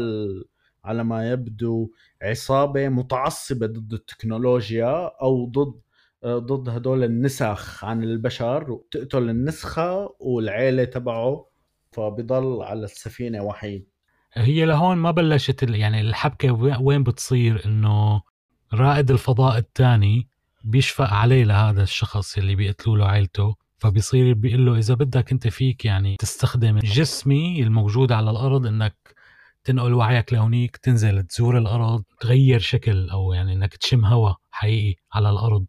على 0.86 1.04
ما 1.04 1.32
يبدو 1.32 1.92
عصابة 2.22 2.90
متعصبة 2.90 3.68
ضد 3.68 3.94
التكنولوجيا 3.94 5.12
أو 5.22 5.46
ضد 5.46 5.82
ضد 6.26 6.70
هدول 6.70 7.04
النسخ 7.04 7.86
عن 7.86 8.04
البشر 8.04 8.72
وتقتل 8.72 9.30
النسخة 9.30 10.16
والعيلة 10.20 10.84
تبعه 10.84 11.46
فبضل 11.92 12.62
على 12.62 12.84
السفينة 12.84 13.44
وحيد. 13.44 13.86
هي 14.34 14.66
لهون 14.66 14.98
ما 14.98 15.12
بلشت 15.12 15.64
يعني 15.64 16.02
الحبكة 16.02 16.82
وين 16.82 17.04
بتصير 17.04 17.66
إنه 17.66 18.22
رائد 18.74 19.12
الفضاء 19.12 19.58
الثاني 19.58 20.28
بيشفق 20.64 21.14
عليه 21.14 21.44
لهذا 21.44 21.84
الشخص 21.84 22.38
اللي 22.38 22.56
بيقتلوا 22.56 22.98
له 22.98 23.06
عائلته 23.06 23.56
فبيصير 23.78 24.34
بيقول 24.34 24.66
له 24.66 24.78
إذا 24.78 24.94
بدك 24.94 25.32
أنت 25.32 25.48
فيك 25.48 25.86
يعني 25.86 26.16
تستخدم 26.20 26.80
جسمي 26.80 27.64
الموجود 27.64 28.12
على 28.12 28.32
الأرض 28.32 28.68
إنك 28.68 29.09
تنقل 29.64 29.94
وعيك 29.94 30.34
لهونيك 30.34 30.78
تنزل 30.78 31.24
تزور 31.24 31.58
الأرض 31.58 32.04
تغير 32.20 32.60
شكل 32.60 33.10
أو 33.10 33.34
يعني 33.34 33.54
إنك 33.54 33.76
تشم 33.78 34.06
هواء 34.06 34.36
حقيقي 34.52 34.96
على 35.14 35.30
الأرض 35.30 35.66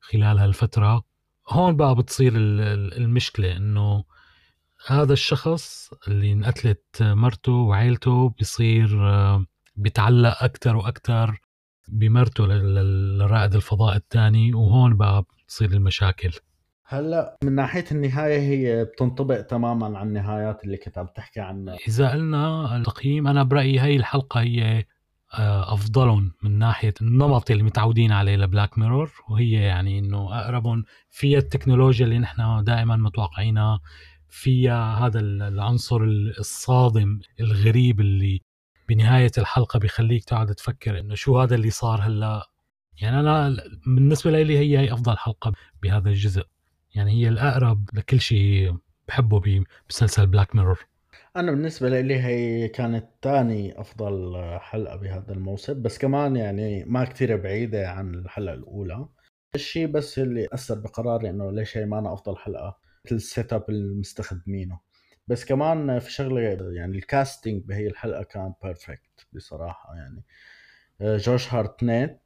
خلال 0.00 0.38
هالفترة. 0.38 1.02
هون 1.48 1.76
بقى 1.76 1.94
بتصير 1.94 2.32
المشكلة 2.36 3.56
إنه 3.56 4.04
هذا 4.86 5.12
الشخص 5.12 5.90
اللي 6.08 6.32
انقتلت 6.32 6.84
مرته 7.00 7.52
وعائلته 7.52 8.28
بيصير 8.28 8.88
بيتعلق 9.76 10.42
أكثر 10.42 10.76
وأكثر 10.76 11.40
بمرته 11.88 12.46
لرائد 12.46 13.54
الفضاء 13.54 13.96
الثاني 13.96 14.54
وهون 14.54 14.96
بقى 14.96 15.22
بتصير 15.44 15.70
المشاكل. 15.70 16.30
هلا 16.92 17.38
من 17.42 17.54
ناحية 17.54 17.84
النهاية 17.92 18.38
هي 18.38 18.84
بتنطبق 18.84 19.40
تماما 19.40 19.98
عن 19.98 20.08
النهايات 20.08 20.64
اللي 20.64 20.76
كنت 20.76 20.98
عم 20.98 21.06
تحكي 21.06 21.40
عنها 21.40 21.76
إذا 21.88 22.10
قلنا 22.10 22.76
التقييم 22.76 23.26
أنا 23.26 23.42
برأيي 23.42 23.80
هي 23.80 23.96
الحلقة 23.96 24.40
هي 24.40 24.84
آه، 25.34 25.74
أفضلهم 25.74 26.32
من 26.42 26.58
ناحية 26.58 26.94
النمط 27.02 27.50
اللي 27.50 27.62
متعودين 27.62 28.12
عليه 28.12 28.36
لبلاك 28.36 28.78
ميرور 28.78 29.12
وهي 29.28 29.52
يعني 29.52 29.98
إنه 29.98 30.40
أقربهم 30.40 30.84
فيها 31.10 31.38
التكنولوجيا 31.38 32.06
اللي 32.06 32.18
نحن 32.18 32.64
دائما 32.64 32.96
متوقعينها 32.96 33.80
فيها 34.28 35.06
هذا 35.06 35.20
العنصر 35.20 36.02
الصادم 36.38 37.20
الغريب 37.40 38.00
اللي 38.00 38.40
بنهاية 38.88 39.32
الحلقة 39.38 39.78
بيخليك 39.78 40.24
تقعد 40.24 40.54
تفكر 40.54 40.98
إنه 40.98 41.14
شو 41.14 41.40
هذا 41.40 41.54
اللي 41.54 41.70
صار 41.70 42.00
هلأ. 42.00 42.50
يعني 43.02 43.20
أنا 43.20 43.56
بالنسبة 43.86 44.42
لي 44.42 44.58
هي 44.58 44.92
أفضل 44.92 45.18
حلقة 45.18 45.52
بهذا 45.82 46.08
الجزء. 46.08 46.44
يعني 46.94 47.12
هي 47.12 47.28
الأقرب 47.28 47.88
لكل 47.92 48.20
شيء 48.20 48.76
بحبه 49.08 49.40
بمسلسل 49.40 50.26
بلاك 50.26 50.56
ميرور 50.56 50.86
أنا 51.36 51.50
بالنسبة 51.50 52.00
لي 52.00 52.20
هي 52.20 52.68
كانت 52.68 53.06
ثاني 53.22 53.80
أفضل 53.80 54.36
حلقة 54.60 54.96
بهذا 54.96 55.32
الموسم 55.32 55.82
بس 55.82 55.98
كمان 55.98 56.36
يعني 56.36 56.84
ما 56.84 57.04
كتير 57.04 57.36
بعيدة 57.36 57.90
عن 57.90 58.14
الحلقة 58.14 58.54
الأولى. 58.54 59.08
الشيء 59.54 59.86
بس 59.86 60.18
اللي 60.18 60.48
أثر 60.52 60.78
بقراري 60.78 61.30
إنه 61.30 61.52
ليش 61.52 61.76
هي 61.76 61.86
ما 61.86 62.12
أفضل 62.12 62.36
حلقة 62.36 62.78
مثل 63.06 63.14
ال 63.16 63.52
setup 63.52 63.70
المستخدمينه 63.70 64.80
بس 65.28 65.44
كمان 65.44 65.98
في 65.98 66.12
شغلة 66.12 66.40
يعني 66.72 66.98
ال 66.98 67.06
casting 67.06 67.62
بهي 67.64 67.86
الحلقة 67.86 68.22
كان 68.22 68.52
perfect 68.62 69.26
بصراحة 69.32 69.94
يعني. 69.94 70.22
جوش 71.18 71.46
هارتنيت 71.50 72.20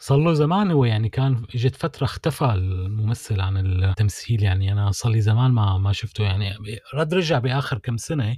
صار 0.00 0.18
له 0.18 0.32
زمان 0.32 0.70
هو 0.70 0.84
يعني 0.84 1.08
كان 1.08 1.44
إجت 1.54 1.76
فترة 1.76 2.04
اختفى 2.04 2.44
الممثل 2.44 3.40
عن 3.40 3.56
التمثيل 3.56 4.42
يعني 4.42 4.72
أنا 4.72 4.90
صار 4.90 5.12
لي 5.12 5.20
زمان 5.20 5.50
ما 5.50 5.78
ما 5.78 5.92
شفته 5.92 6.24
يعني 6.24 6.54
رد 6.94 7.14
رجع 7.14 7.38
بآخر 7.38 7.78
كم 7.78 7.96
سنة 7.96 8.36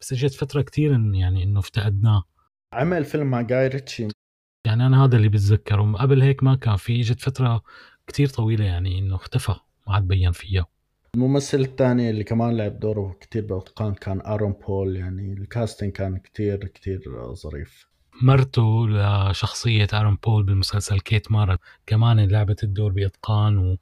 بس 0.00 0.12
إجت 0.12 0.34
فترة 0.34 0.62
كثير 0.62 0.90
يعني 1.14 1.42
إنه 1.42 1.58
افتقدناه. 1.60 2.24
عمل 2.72 3.04
فيلم 3.04 3.26
مع 3.26 3.40
جاي 3.40 3.68
ريتشي. 3.68 4.08
يعني 4.66 4.86
أنا 4.86 5.04
هذا 5.04 5.16
اللي 5.16 5.28
بتذكره. 5.28 5.92
قبل 5.92 6.22
هيك 6.22 6.42
ما 6.42 6.54
كان 6.54 6.76
في 6.76 7.00
إجت 7.00 7.20
فترة 7.20 7.62
كثير 8.06 8.28
طويلة 8.28 8.64
يعني 8.64 8.98
إنه 8.98 9.14
اختفى 9.14 9.54
ما 9.86 9.94
عاد 9.94 10.08
بين 10.08 10.32
فيها. 10.32 10.66
الممثل 11.14 11.60
الثاني 11.60 12.10
اللي 12.10 12.24
كمان 12.24 12.56
لعب 12.56 12.80
دوره 12.80 13.16
كتير 13.20 13.46
بأتقان 13.46 13.94
كان 13.94 14.20
أرون 14.20 14.52
بول 14.52 14.96
يعني 14.96 15.32
ال 15.32 15.39
casting 15.39 15.92
كان 15.92 16.16
كتير 16.16 16.64
كتير 16.64 17.00
ظريف. 17.32 17.91
مرته 18.22 18.88
لشخصية 18.88 19.86
آرون 19.94 20.18
بول 20.24 20.42
بالمسلسل 20.42 21.00
كيت 21.00 21.32
مارا. 21.32 21.58
كمان 21.86 22.28
لعبت 22.28 22.64
الدور 22.64 22.92
بإتقان 22.92 23.76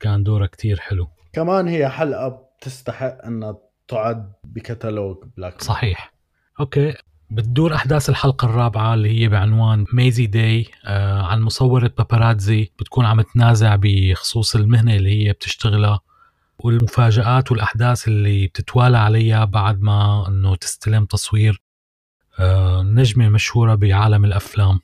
وكان 0.00 0.22
دورها 0.22 0.46
كتير 0.46 0.80
حلو. 0.80 1.08
كمان 1.32 1.68
هي 1.68 1.88
حلقة 1.88 2.28
بتستحق 2.28 3.24
إنها 3.26 3.58
تعد 3.88 4.32
بكتالوج 4.44 5.16
بلاك 5.36 5.62
صحيح. 5.62 6.12
okay. 6.60 6.94
بتدور 7.30 7.74
أحداث 7.74 8.08
الحلقة 8.10 8.44
الرابعة 8.44 8.94
اللي 8.94 9.20
هي 9.20 9.28
بعنوان 9.28 9.86
Mazey 9.92 10.26
Day 10.26 10.66
آه 10.84 11.22
عن 11.22 11.42
مصورة 11.42 11.90
باباراتزي. 11.98 12.72
بتكون 12.80 13.04
عم 13.04 13.20
تنازع 13.20 13.76
بخصوص 13.80 14.56
المهنة 14.56 14.96
اللي 14.96 15.26
هي 15.26 15.32
بتشتغلها 15.32 16.00
والمفاجآت 16.58 17.52
والأحداث 17.52 18.08
اللي 18.08 18.46
بتتوالى 18.46 18.98
عليها 18.98 19.44
بعد 19.44 19.80
ما 19.82 20.28
أنه 20.28 20.56
تستلم 20.56 21.04
تصوير 21.04 21.62
نجمة 22.84 23.28
مشهورة 23.28 23.74
بعالم 23.74 24.24
الأفلام. 24.24 24.80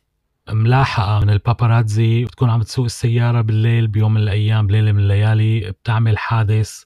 ملاحقة 0.51 1.21
من 1.21 1.31
الباباراتزي 1.31 2.25
بتكون 2.25 2.51
عم 2.51 2.63
تسوق 2.63 2.85
السيارة 2.85 3.41
بالليل 3.41 3.89
بيوم 3.89 4.15
من 4.15 4.21
الأيام 4.21 4.67
بليلة 4.67 4.93
من 4.93 4.99
الليالي 4.99 5.61
بتعمل 5.71 6.19
حادث. 6.19 6.83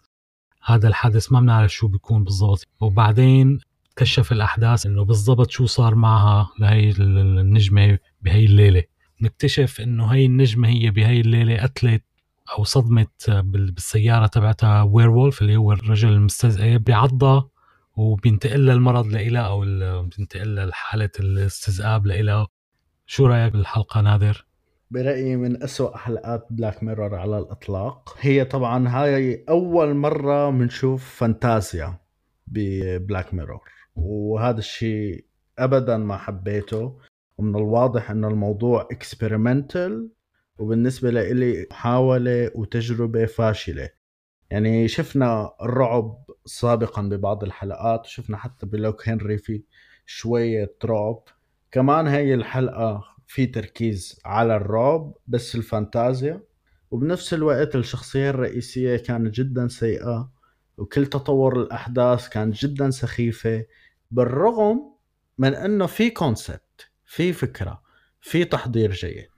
هذا 0.65 0.89
الحادث 0.89 1.33
ما 1.33 1.41
بنعرف 1.41 1.73
شو 1.73 1.89
بيكون 1.89 2.25
بالضبط. 2.25 2.69
وبعدين 2.81 3.59
تكشف 3.97 4.33
الأحداث 4.33 4.87
إنه 4.87 5.05
بالضبط 5.05 5.51
شو 5.51 5.67
صار 5.67 5.95
معها 5.95 6.51
لهي 6.59 6.91
النجمة 6.91 7.99
بهي 8.23 8.45
الليلة. 8.45 8.83
نكتشف 9.23 9.81
إنه 9.81 10.07
هي 10.07 10.27
النجمة 10.27 10.69
هي 10.69 10.91
بهي 10.91 11.21
الليلة 11.21 11.63
قتلت 11.63 12.05
أو 12.59 12.65
صدمت 12.65 13.31
بالسيارة 13.31 14.27
تبعتها 14.27 14.83
werewolf 14.83 15.43
اللي 15.43 15.57
هو 15.57 15.73
الرجل 15.73 16.09
المستذئب. 16.09 16.85
بيعضها 16.85 17.49
وبينتقل 17.97 18.71
المرض 18.71 19.07
لإلها 19.07 19.43
أو 19.43 19.61
بينتقل 20.03 20.73
حاله 20.73 21.11
الاستذئاب 21.21 22.07
لإلها 22.07 22.47
شو 23.07 23.27
رأيك 23.27 23.53
بالحلقة 23.53 24.01
نادر؟ 24.01 24.47
برأيي 24.91 25.37
من 25.37 25.63
أسوأ 25.63 25.97
حلقات 25.97 26.47
بلاك 26.51 26.83
ميرور 26.83 27.15
على 27.15 27.39
الإطلاق. 27.39 28.17
هي 28.21 28.45
طبعا 28.45 28.89
هاي 28.89 29.45
أول 29.49 29.95
مرة 29.95 30.51
بنشوف 30.51 31.15
فانتازيا 31.15 31.99
ببلاك 32.47 33.35
ميرور 33.35 33.71
وهذا 33.97 34.59
الشيء 34.59 35.25
أبدا 35.59 35.97
ما 35.97 36.17
حبيته. 36.17 36.99
ومن 37.39 37.57
الواضح 37.57 38.11
أنه 38.11 38.29
الموضوع 38.29 38.89
experimental 38.91 40.11
وبالنسبة 40.59 41.11
لإلي 41.11 41.67
محاولة 41.71 42.51
وتجربة 42.55 43.27
فاشلة. 43.27 43.91
يعني 44.55 44.89
شفنا 44.89 45.55
الرعب 45.63 46.25
سابقا 46.45 47.03
ببعض 47.03 47.45
الحلقات 47.45 48.07
وشفنا 48.07 48.37
حتى 48.37 48.67
ب 48.67 48.75
Loch 48.75 49.09
Henry 49.09 49.39
في 49.39 49.63
شوية 50.07 50.75
رعب. 50.85 51.23
كمان 51.73 52.07
هي 52.07 52.35
الحلقة 52.35 53.05
في 53.27 53.47
تركيز 53.47 54.21
على 54.25 54.57
الرعب 54.57 55.15
بس 55.27 55.55
الفانتازيا. 55.55 56.41
وبنفس 56.91 57.35
الوقت 57.35 57.77
الشخصية 57.77 58.31
الرئيسية 58.31 58.97
كانت 58.97 59.35
جدا 59.35 59.69
سيئة 59.69 60.31
وكل 60.79 61.07
تطور 61.07 61.63
الأحداث 61.63 62.29
كانت 62.29 62.55
جدا 62.57 62.91
سخيفة. 62.91 63.65
بالرغم 64.11 64.95
من 65.39 65.55
أنه 65.55 65.87
في 65.87 66.11
concept 66.11 66.91
في 67.05 67.33
فكرة 67.33 67.83
في 68.21 68.45
تحضير 68.45 68.93
جيد. 68.93 69.29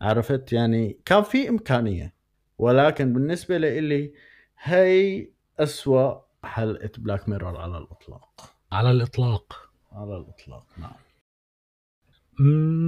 عرفت؟ 0.00 0.52
يعني 0.52 0.98
كان 1.04 1.22
في 1.22 1.48
إمكانية. 1.48 2.14
ولكن 2.58 3.12
بالنسبة 3.12 3.58
لي 3.58 4.12
هي 4.62 5.28
أسوأ 5.58 6.14
حلقة 6.44 6.90
بلاك 6.98 7.28
ميرور 7.28 7.56
على 7.56 7.78
الإطلاق. 7.78 8.50
على 8.72 8.90
الإطلاق. 8.90 9.70
على 9.92 10.16
الإطلاق 10.16 10.64
نعم. 10.78 10.92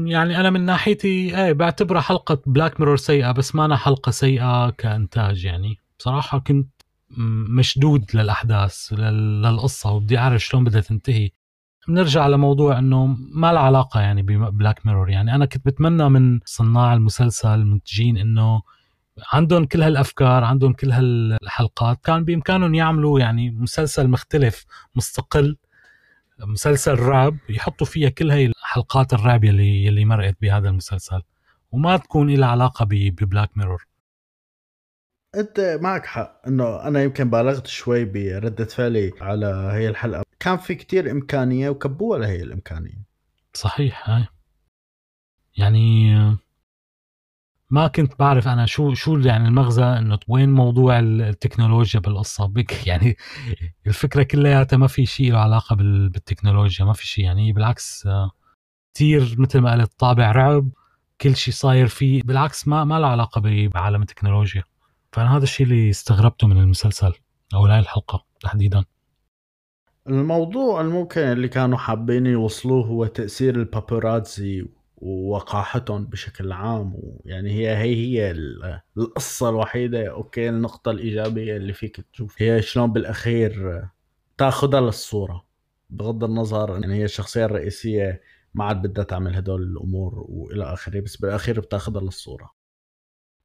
يعني 0.07 0.41
أنا 0.41 0.51
من 0.51 0.61
ناحيتي 0.61 1.45
إيه 1.45 1.53
بعتبرها 1.53 2.01
حلقة 2.01 2.43
بلاك 2.47 2.81
ميرور 2.81 2.97
سيئة 2.97 3.33
بس 3.33 3.55
مانا 3.55 3.77
حلقة 3.77 4.11
سيئة 4.11 4.71
كإنتاج 4.71 5.45
يعني. 5.45 5.79
بصراحة 5.99 6.39
كنت 6.39 6.69
مشدود 7.59 8.17
للأحداث 8.17 8.93
للقصة 8.93 9.93
وبدي 9.93 10.19
أعرف 10.19 10.43
شلون 10.45 10.65
بدها 10.65 10.81
تنتهي. 10.81 11.31
بنرجع 11.89 12.27
لموضوع 12.27 12.79
إنه 12.79 13.07
ما 13.35 13.53
له 13.53 13.61
علاقة 13.61 14.01
يعني 14.01 14.23
ببلاك 14.23 14.87
ميرور 14.87 15.11
يعني 15.11 15.35
أنا 15.35 15.47
كنت 15.47 15.67
بتمنى 15.67 16.09
من 16.09 16.41
صناع 16.45 16.95
المسلسل 16.95 17.49
المنتجين 17.49 18.17
إنه 18.17 18.63
عندهم 19.33 19.65
كل 19.65 19.83
هالأفكار 19.83 20.45
عندهم 20.45 20.73
كل 20.73 20.91
هالحلقات. 20.93 22.01
كان 22.05 22.25
بإمكانهم 22.25 22.75
يعملوا 22.75 23.21
يعني 23.21 23.51
مسلسل 23.51 24.09
مختلف 24.09 24.65
مستقل 24.95 25.57
مسلسل 26.39 26.99
رعب 26.99 27.37
يحطوا 27.49 27.87
فيها 27.87 28.09
كل 28.09 28.31
هاي 28.31 28.47
الحلقات 28.47 29.13
الرعب 29.13 29.45
يلي 29.45 29.85
يلي 29.85 30.05
مرقت 30.05 30.37
بهذا 30.41 30.69
المسلسل. 30.69 31.23
وما 31.73 31.97
تكون 31.97 32.35
لها 32.35 32.49
علاقة 32.49 32.85
ببلاك 32.91 33.59
ميرور. 33.59 33.87
أنت 35.37 35.79
معك 35.83 36.07
حق 36.07 36.43
إنه 36.47 36.83
أنا 36.83 37.03
يمكن 37.03 37.31
بالغت 37.31 37.67
شوي 37.67 38.05
برده 38.05 38.65
فعلي 38.65 39.13
على 39.21 39.47
هي 39.73 39.89
الحلقة. 39.89 40.23
كان 40.41 40.57
في 40.57 40.75
كتير 40.75 41.11
إمكانية 41.11 41.71
وكبوها 41.71 42.19
لهي 42.19 42.43
الإمكانية. 42.43 43.05
صحيح 43.55 44.11
هاي. 44.11 44.27
يعني 45.57 46.15
ما 47.71 47.87
كنت 47.87 48.19
بعرف 48.19 48.49
أنا 48.49 48.67
شو 48.67 48.95
شو 48.95 49.19
يعني 49.19 49.49
المغزى 49.49 49.85
إنه 49.85 50.19
وين 50.29 50.51
موضوع 50.51 50.99
التكنولوجيا 50.99 52.01
بالقصة؟ 52.01 52.47
بك 52.47 52.77
يعني 52.87 53.17
الفكرة 53.87 54.23
كلياتها 54.23 54.77
ما 54.77 54.87
في 54.87 55.07
شيء 55.07 55.33
له 55.33 55.39
علاقة 55.39 55.77
بالتكنولوجيا 55.77 56.85
ما 56.85 56.93
في 56.93 57.07
شيء. 57.07 57.25
يعني 57.25 57.53
بالعكس 57.53 58.09
كثير 58.95 59.35
مثل 59.39 59.59
ما 59.59 59.73
قلت 59.73 59.93
طابع 59.99 60.33
رعب 60.33 60.71
كل 61.21 61.37
شيء 61.37 61.55
صاير 61.55 61.87
فيه. 61.87 62.23
بالعكس 62.23 62.69
ما 62.69 62.85
ما 62.85 62.99
له 63.01 63.07
علاقة 63.07 63.41
بعالم 63.75 64.03
التكنولوجيا. 64.03 64.63
فأنا 65.13 65.37
هذا 65.37 65.45
الشيء 65.45 65.67
اللي 65.67 65.91
استغربته 65.91 66.47
من 66.47 66.59
المسلسل 66.59 67.13
أو 67.55 67.67
هاي 67.67 67.79
الحلقة 67.79 68.25
تحديدا. 68.41 68.85
الموضوع 70.07 70.81
الممكن 70.81 71.21
اللي 71.21 71.49
كانوا 71.49 71.79
حابين 71.79 72.27
يوصلوه 72.27 72.87
هو 72.87 73.07
تأثير 73.07 73.57
البابوراتزي 73.57 74.67
ووقاحتهم 75.01 76.07
بشكل 76.07 76.53
عام 76.53 76.93
ويعني 76.97 77.51
هي 77.51 77.77
هي 77.77 77.95
هي 77.97 78.31
القصة 78.97 79.49
الوحيدة. 79.49 80.11
أوكي 80.11 80.49
النقطة 80.49 80.91
الإيجابية 80.91 81.57
اللي 81.57 81.73
فيك 81.73 82.01
تشوف 82.13 82.43
هي 82.43 82.63
شلون 82.63 82.93
بالأخير 82.93 83.83
تاخذها 84.39 84.81
للصورة 84.81 85.47
بغض 85.91 86.25
النظر 86.25 86.79
يعني 86.81 86.95
هي 86.95 87.05
الشخصية 87.05 87.45
الرئيسية 87.45 88.23
ما 88.55 88.65
عاد 88.65 88.83
بدها 88.83 89.05
تعمل 89.05 89.37
هدول 89.37 89.63
الأمور 89.63 90.25
وإلى 90.29 90.73
آخره 90.73 91.01
بس 91.01 91.17
بالأخير 91.17 91.61
بتاخذها 91.61 92.01
للصورة. 92.01 92.55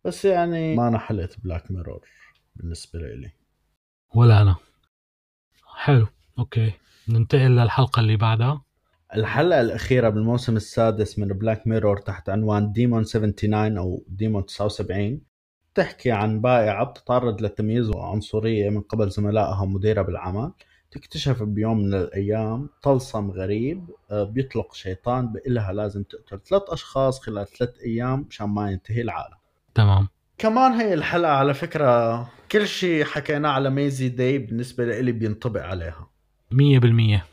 بس 0.06 0.26
يعني 0.26 0.76
مانا 0.76 0.98
حلقة 0.98 1.40
بلاك 1.40 1.72
ميرور 1.72 2.08
بالنسبة 2.56 3.00
لي 3.00 3.32
ولا 4.16 4.42
أنا. 4.42 4.56
حلو 5.76 6.08
okay. 6.40 6.74
ننتقل 7.10 7.52
للحلقة 7.56 8.00
اللي 8.00 8.18
بعدها. 8.18 8.65
الحلقة 9.18 9.62
الأخيرة 9.62 10.10
بالموسم 10.10 10.56
السادس 10.56 11.20
من 11.20 11.28
بلاك 11.28 11.68
ميرور 11.68 11.98
تحت 11.98 12.30
عنوان 12.30 12.72
Demon 12.72 13.04
79 13.04 13.78
أو 13.78 14.04
Demon 14.08 14.46
79 14.46 15.22
تحكي 15.76 16.12
عن 16.12 16.42
بائعة 16.42 16.86
بتتعرض 16.86 17.42
للتمييز 17.42 17.90
وعنصرية 17.90 18.70
من 18.70 18.82
قبل 18.82 19.10
زملائها 19.10 19.62
ومديرها 19.62 20.04
بالعمل 20.04 20.52
تكتشف 20.92 21.44
بيوم 21.44 21.78
من 21.78 21.94
الأيام 21.94 22.70
طلسم 22.82 23.32
غريب 23.32 23.90
آه، 24.12 24.24
بيطلق 24.24 24.74
شيطان 24.74 25.32
بإلها 25.32 25.74
لازم 25.74 26.04
تقتل 26.04 26.40
ثلاث 26.50 26.64
أشخاص 26.70 27.20
خلال 27.20 27.48
ثلاث 27.48 27.80
أيام 27.86 28.26
مشان 28.30 28.50
ما 28.50 28.72
ينتهي 28.72 29.02
العالم. 29.02 29.38
تمام. 29.76 30.08
كمان 30.38 30.72
هي 30.72 30.94
الحلقة 30.94 31.32
على 31.32 31.54
فكرة 31.54 32.22
كل 32.52 32.68
شيء 32.68 33.04
حكيناه 33.04 33.50
على 33.50 33.70
ميزي 33.70 34.10
داي 34.10 34.38
بالنسبة 34.38 34.86
لإلي 34.86 35.12
بينطبق 35.12 35.62
عليها. 35.62 36.10
مية 36.52 36.80
بالمية. 36.80 37.26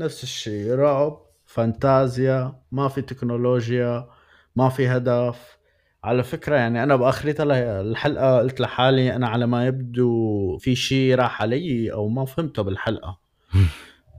نفس 0.00 0.22
الشيء 0.22 0.74
رعب 0.74 1.20
فانتازيا 1.46 2.62
ما 2.72 2.88
في 2.88 3.02
تكنولوجيا 3.02 4.08
ما 4.56 4.68
في 4.68 4.88
هدف. 4.88 5.58
على 6.04 6.22
فكرة 6.22 6.56
يعني 6.56 6.82
أنا 6.82 6.96
بآخرتها 6.96 7.80
الحلقة 7.80 8.38
قلت 8.38 8.60
لحالي 8.60 9.16
أنا 9.16 9.28
على 9.28 9.46
ما 9.46 9.66
يبدو 9.66 10.58
في 10.58 10.74
شيء 10.74 11.14
راح 11.14 11.42
علي 11.42 11.92
أو 11.92 12.08
ما 12.08 12.24
فهمته 12.24 12.62
بالحلقة. 12.62 13.18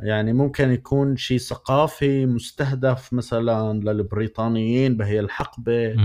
يعني 0.10 0.34
ممكن 0.34 0.72
يكون 0.72 1.18
شيء 1.18 1.38
ثقافي 1.38 2.26
مستهدف 2.26 3.14
مثلا 3.14 3.74
للبريطانيين 3.74 4.98
بهي 4.98 5.20
الحقبة. 5.20 5.96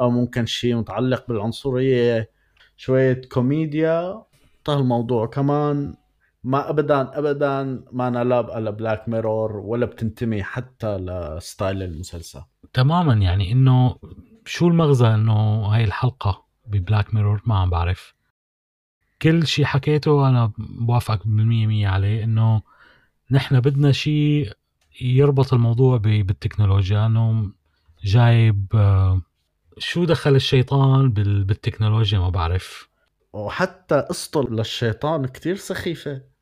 أو 0.00 0.10
ممكن 0.10 0.46
شيء 0.46 0.76
متعلق 0.76 1.24
بالعنصرية. 1.28 2.30
شوية 2.76 3.20
كوميديا 3.32 4.22
طه 4.64 4.78
الموضوع. 4.78 5.26
كمان 5.26 5.94
ما 6.46 6.70
ابدا 6.70 7.18
ابدا 7.18 7.84
ما 7.92 8.08
إنها 8.08 8.24
لابقة 8.24 8.40
ل 8.40 8.60
Black 8.60 9.08
Mirror 9.08 9.56
ولا 9.56 9.86
بتنتمي 9.86 10.42
حتى 10.42 10.96
ل 10.98 11.12
style 11.12 11.82
المسلسل. 11.82 12.40
تماما 12.72 13.14
يعني 13.14 13.52
إنه 13.52 13.96
شو 14.44 14.68
المغزى 14.68 15.06
إنه 15.06 15.64
هاي 15.66 15.84
الحلقة 15.84 16.44
ب 16.66 16.74
Black 16.74 17.14
Mirror 17.14 17.42
ما 17.46 17.58
عم 17.58 17.70
بعرف. 17.70 18.14
كل 19.22 19.46
شيء 19.46 19.64
حكيته 19.64 20.28
أنا 20.28 20.52
بوافقك 20.58 21.26
بالمية 21.26 21.66
مية 21.66 21.88
عليه 21.88 22.24
إنه 22.24 22.62
نحن 23.30 23.60
بدنا 23.60 23.92
شيء 23.92 24.52
يربط 25.00 25.54
الموضوع 25.54 25.96
بالتكنولوجيا 25.96 27.06
إنه 27.06 27.50
جايب 28.04 28.66
آه، 28.74 29.20
شو 29.78 30.04
دخل 30.04 30.34
الشيطان 30.34 31.10
بال- 31.10 31.44
بالتكنولوجيا؟ 31.44 32.18
ما 32.18 32.28
بعرف. 32.28 32.88
وحتى 33.32 34.00
قصته 34.08 34.42
للشيطان 34.50 35.26
كتير 35.26 35.56
سخيفة. 35.56 36.35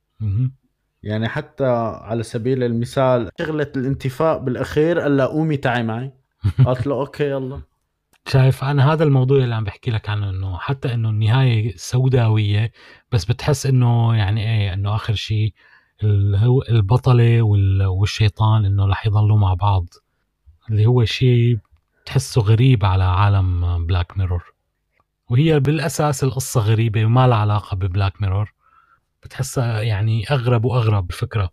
يعني 1.02 1.28
حتى 1.28 1.64
على 2.02 2.22
سبيل 2.22 2.62
المثال 2.62 3.30
شغلة 3.38 3.72
الانتفاء 3.76 4.38
بالأخير 4.38 5.00
قال 5.00 5.16
لها 5.16 5.26
قومي 5.26 5.56
تعي 5.56 5.82
معي. 5.82 6.12
قالت 6.66 6.86
له 6.86 6.94
أوكي 6.94 7.24
يلا. 7.30 7.60
شايف 8.26 8.64
أنا 8.64 8.92
هذا 8.92 9.04
الموضوع 9.04 9.38
اللي 9.38 9.54
عم 9.54 9.64
بحكي 9.64 9.90
لك 9.90 10.08
عنه 10.08 10.30
إنه 10.30 10.58
حتى 10.58 10.94
إنه 10.94 11.08
النهاية 11.10 11.76
سوداوية 11.76 12.72
بس 13.12 13.24
بتحس 13.24 13.66
إنه 13.66 14.16
يعني 14.16 14.40
إيه 14.50 14.72
إنه 14.74 14.94
آخر 14.94 15.14
شيء 15.14 15.54
البطلة 16.70 17.42
وال- 17.42 17.86
والشيطان 17.86 18.64
إنه 18.64 18.86
رح 18.86 19.06
يضلوا 19.06 19.38
مع 19.38 19.54
بعض. 19.54 19.86
اللي 20.70 20.86
هو 20.86 21.04
شيء 21.04 21.58
تحسه 22.06 22.40
غريب 22.40 22.84
على 22.84 23.04
عالم 23.04 23.86
Black 23.86 24.18
Mirror 24.18 24.44
وهي 25.30 25.60
بالأساس 25.60 26.24
القصة 26.24 26.60
غريبة 26.60 27.04
وما 27.04 27.26
لها 27.26 27.36
علاقة 27.38 27.74
ب 27.76 27.84
Black 27.84 28.22
Mirror 28.22 28.52
بتحسها 29.24 29.82
يعني 29.82 30.24
أغرب 30.30 30.64
وأغرب 30.64 31.06
بفكره 31.06 31.50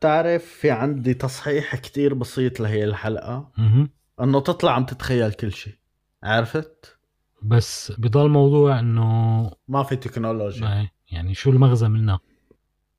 تعرف 0.00 0.44
في 0.44 0.70
عندي 0.70 1.14
تصحيح 1.14 1.76
كتير 1.76 2.14
بسيط 2.14 2.60
لهي 2.60 2.84
الحلقة. 2.84 3.52
مهم. 3.58 3.90
إنه 4.20 4.40
تطلع 4.40 4.72
عم 4.72 4.86
تتخيل 4.86 5.32
كل 5.32 5.52
شيء 5.52 5.74
عرفت؟ 6.22 6.98
بس 7.42 7.92
بضل 7.98 8.28
موضوع 8.28 8.78
إنه 8.78 9.50
ما 9.68 9.82
في 9.82 9.96
تكنولوجيا. 9.96 10.88
يعني 11.12 11.34
شو 11.34 11.50
المغزى 11.50 11.88
منها؟ 11.88 12.20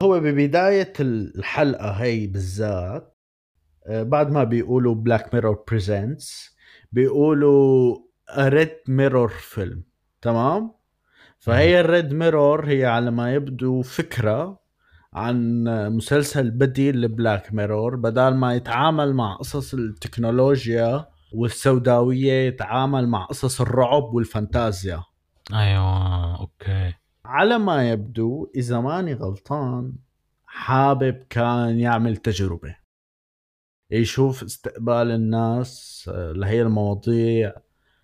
هو 0.01 0.19
ببداية 0.19 0.93
الحلقة 0.99 1.91
هي 1.91 2.27
بالذات 2.27 3.17
آه، 3.87 4.03
بعد 4.03 4.31
ما 4.31 4.43
بيقولوا 4.43 4.95
Black 4.95 5.33
Mirror 5.33 5.63
presents 5.67 6.57
بيقولوا 6.91 7.97
Red 8.37 8.77
Mirror 8.87 9.29
film 9.29 9.83
تمام؟ 10.21 10.76
فهي 11.47 11.79
ال 11.79 11.88
Red 11.88 12.13
Mirror 12.13 12.69
هي 12.69 12.85
على 12.85 13.11
ما 13.11 13.33
يبدو 13.33 13.81
فكرة 13.81 14.59
عن 15.13 15.63
مسلسل 15.95 16.51
بديل 16.51 17.01
ل 17.01 17.10
Black 17.10 17.53
Mirror. 17.53 17.95
بدل 17.95 18.33
ما 18.33 18.53
يتعامل 18.53 19.13
مع 19.13 19.35
قصص 19.35 19.73
التكنولوجيا 19.73 21.05
والسوداوية 21.33 22.47
يتعامل 22.47 23.07
مع 23.07 23.25
قصص 23.25 23.61
الرعب 23.61 24.03
والفانتازيا. 24.03 25.03
أيوه 25.53 26.39
أوكي. 26.39 26.93
على 27.25 27.57
ما 27.57 27.89
يبدو 27.89 28.51
إذا 28.55 28.79
ماني 28.79 29.13
غلطان 29.13 29.93
حابب 30.45 31.23
كان 31.29 31.79
يعمل 31.79 32.17
تجربة. 32.17 32.75
يشوف 33.91 34.43
استقبال 34.43 35.11
الناس 35.11 36.03
آه، 36.13 36.31
لهي 36.31 36.61
المواضيع. 36.61 37.53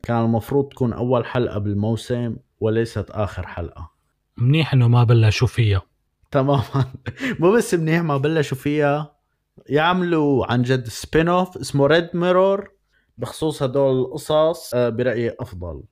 كان 0.04 0.26
المفروض 0.26 0.70
تكون 0.70 0.94
أول 0.94 1.26
حلقة 1.26 1.60
بالموسم. 1.60 2.36
وليست 2.64 3.10
آخر 3.12 3.48
حلقة. 3.48 3.92
منيح 4.38 4.74
إنه 4.74 4.88
ما 4.88 5.04
بلشوا 5.04 5.48
فيها. 5.48 5.82
تماما. 6.32 6.94
مو 7.40 7.52
بس 7.52 7.74
منيح 7.74 8.02
ما 8.02 8.18
بلشوا 8.18 8.58
فيها 8.58 9.16
يعملوا 9.70 10.52
عن 10.52 10.62
جد 10.62 10.88
spin-off 10.88 11.58
اسمه 11.58 11.88
Red 11.88 12.10
Mirror 12.14 12.72
بخصوص 13.18 13.64
هدول 13.64 14.00
القصص 14.00 14.74
آه، 14.74 14.90
برأيي 14.90 15.36
أفضل. 15.40 15.84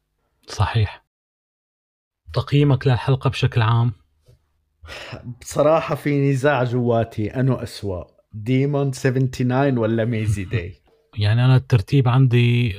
صحيح. 0.47 1.05
تقييمك 2.34 2.88
للحلقة 2.88 3.29
بشكل 3.29 3.62
عام؟ 3.62 3.91
بصراحة 5.41 5.95
في 5.95 6.31
نزاع 6.31 6.63
جواتي 6.63 7.27
أنو 7.36 7.53
أسوأ 7.55 8.03
Demon 8.34 8.91
79 8.91 9.77
ولا 9.77 10.05
Mazey 10.06 10.43
Day 10.43 10.76
يعني 11.23 11.45
أنا 11.45 11.55
الترتيب 11.55 12.07
عندي 12.07 12.77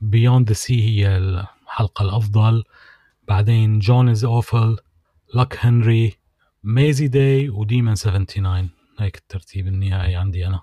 Beyond 0.00 0.48
the 0.48 0.54
Sea 0.54 0.88
هي 0.88 1.16
الحلقة 1.16 2.02
الأفضل. 2.02 2.64
بعدين 3.28 3.78
Joan 3.78 4.08
Is 4.08 4.24
Awful 4.24 4.76
Loch 5.34 5.56
Henry 5.60 6.14
Mazey 6.64 7.08
Day 7.08 7.48
و 7.48 7.56
Demon 7.56 7.94
79 7.94 8.68
هيك 8.98 9.16
الترتيب 9.16 9.66
النهائي 9.66 10.16
عندي 10.16 10.46
أنا. 10.46 10.60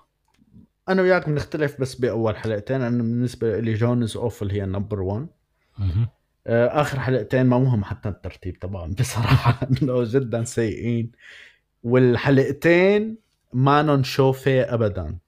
أنا 0.88 1.02
وياك 1.02 1.28
بنختلف 1.28 1.80
بس 1.80 1.94
بأول 1.94 2.36
حلقتين. 2.36 2.82
أنا 2.82 3.02
بالنسبة 3.02 3.60
لي 3.60 3.74
Joan 3.74 4.02
Is 4.02 4.16
Awful 4.16 4.50
هي 4.50 4.66
number 4.66 5.00
1 5.00 5.26
مهم. 5.78 6.06
آه، 6.46 6.80
آخر 6.80 7.00
حلقتين 7.00 7.46
ما 7.46 7.58
مهم 7.58 7.84
حتى 7.84 8.08
الترتيب 8.08 8.56
طبعا 8.60 8.92
بصراحة. 8.92 9.60
انه 9.82 10.04
جدا 10.04 10.44
سيئين. 10.44 11.12
والحلقتين 11.82 13.16
ما 13.52 13.82
ينشافوا 13.82 14.62
ابدا. 14.62 15.18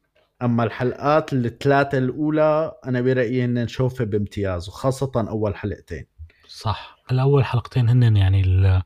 أما 0.42 0.64
الحلقات 0.64 1.32
الثلاثة 1.32 1.98
الأولى 1.98 2.72
أنا 2.86 3.00
برأيي 3.00 3.44
ينشافوا 3.44 4.04
بامتياز 4.04 4.68
وخاصة 4.68 5.12
أول 5.16 5.56
حلقتين. 5.56 6.06
صح. 6.48 6.95
الأول 7.10 7.44
حلقتين 7.44 7.88
هن 7.88 8.16
يعني 8.16 8.40
ال- 8.40 8.82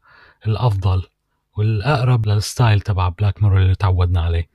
الأفضل 0.46 1.02
والأقرب 1.58 2.26
لل 2.26 2.41
style 2.41 2.80
تبع 2.80 3.08
Black 3.08 3.42
Mirror 3.42 3.62
اللي 3.62 3.74
تعودنا 3.74 4.20
عليه. 4.22 4.50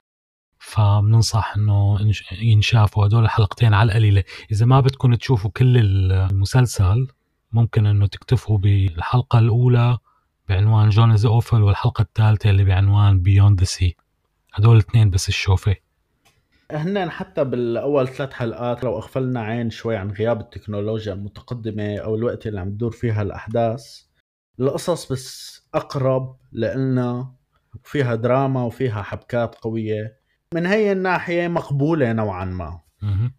فبننصح 0.59 1.53
إنه 1.57 1.97
ينشافوا 2.31 3.05
هدول 3.05 3.23
الحلقتين 3.23 3.73
على 3.73 3.87
القليلة. 3.91 4.23
إذا 4.51 4.65
ما 4.65 4.79
بدكم 4.79 5.15
تشوفوا 5.15 5.51
كل 5.51 5.77
المسلسل 6.11 7.07
ممكن 7.51 7.85
إنه 7.85 8.07
تكتفوا 8.07 8.57
بالحلقة 8.57 9.39
الأولى 9.39 9.97
بعنوان 10.49 10.89
Joan 10.89 11.15
Is 11.25 11.36
Awful 11.36 11.61
والحلقة 11.63 12.01
الثالثة 12.01 12.49
اللي 12.49 12.63
بعنوان 12.63 13.21
Beyond 13.21 13.59
the 13.59 13.65
Sea 13.65 13.95
هدول 14.53 14.75
الاثنين 14.75 15.09
بس 15.09 15.29
الشوفة. 15.29 15.75
هن 16.71 17.09
حتى 17.09 17.43
بالأول 17.43 18.07
ثلاث 18.07 18.33
حلقات 18.33 18.83
لو 18.83 18.97
أغفلنا 18.97 19.41
عين 19.41 19.69
شوي 19.69 19.95
عن 19.95 20.11
غياب 20.11 20.41
التكنولوجيا 20.41 21.13
المتقدمة 21.13 21.97
أو 21.97 22.15
الوقت 22.15 22.47
اللي 22.47 22.59
عم 22.59 22.69
تدور 22.69 22.91
فيها 22.91 23.21
الأحداث. 23.21 24.01
القصص 24.59 25.11
بس 25.11 25.61
أقرب 25.73 26.37
لنا 26.51 27.33
وفيها 27.83 28.15
دراما 28.15 28.63
وفيها 28.63 29.01
حبكات 29.01 29.55
قوية. 29.55 30.17
من 30.53 30.65
هي 30.65 30.91
الناحية 30.91 31.47
مقبولة 31.47 32.13
نوعا 32.13 32.45
ما. 32.45 32.79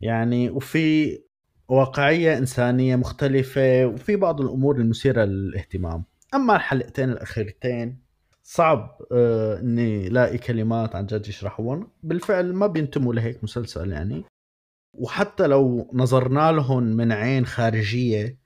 يعني 0.01 0.51
وفي 0.51 1.19
واقعية 1.69 2.39
إنسانية 2.39 2.97
مختلفة 2.97 3.87
وفي 3.87 4.17
بعض 4.17 4.41
الأمور 4.41 4.77
المثيرة 4.77 5.25
للاهتمام. 5.25 6.05
أما 6.35 6.57
الحلقتين 6.57 7.11
الأخيرتين 7.11 8.06
صعب 8.49 8.99
آه 9.13 9.61
إني 9.61 10.09
لاقي 10.09 10.39
كلمات 10.39 10.97
عن 10.97 11.07
جد 11.07 11.29
يشرحون. 11.29 11.89
بالفعل 12.03 12.53
ما 12.55 12.67
بينتموا 12.67 13.15
لهيك 13.15 13.45
مسلسل 13.45 13.93
يعني. 13.93 14.25
وحتى 14.95 15.47
لو 15.47 15.91
نظرنا 15.93 16.53
لهم 16.53 16.83
من 16.83 17.13
عين 17.13 17.47
خارجية 17.47 18.39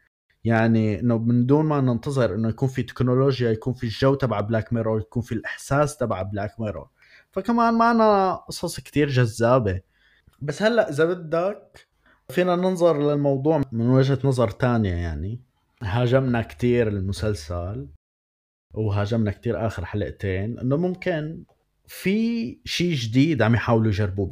يعني 0.45 1.01
إنه 1.01 1.19
من 1.19 1.47
دون 1.47 1.67
ما 1.67 1.81
ننتظر 1.81 2.35
إنه 2.35 2.49
يكون 2.49 2.69
في 2.69 2.83
تكنولوجيا 2.83 3.51
يكون 3.51 3.73
في 3.73 3.85
الجو 3.85 4.15
تبع 4.15 4.41
Black 4.41 4.73
Mirror 4.73 5.01
يكون 5.01 5.23
في 5.23 5.33
الإحساس 5.33 5.97
تبع 5.97 6.23
Black 6.23 6.61
Mirror 6.61 6.89
فكمان 7.31 7.75
معنا 7.75 8.35
قصص 8.35 8.81
كتير 8.81 9.09
جذابة. 9.09 9.81
بس 10.43 10.63
هلأ 10.63 10.89
إذا 10.91 11.05
بدك 11.05 11.89
فينا 12.29 12.57
ننظر 12.57 13.03
للموضوع 13.03 13.63
من 13.73 13.91
وجهة 13.91 14.19
نظر 14.25 14.51
تانية 14.51 14.95
يعني. 14.95 15.41
هاجمنا 15.83 16.43
كتير 16.43 16.89
المسلسل. 16.89 17.89
وهاجمنا 18.75 19.31
كتير 19.31 19.67
آخر 19.67 19.85
حلقتين 19.85 20.59
إنه 20.59 20.77
ممكن 20.77 21.45
في 21.87 22.59
شيء 22.65 22.95
جديد 22.95 23.43
عم 23.43 23.55
يحاولوا 23.55 23.89
يجربوه. 23.89 24.31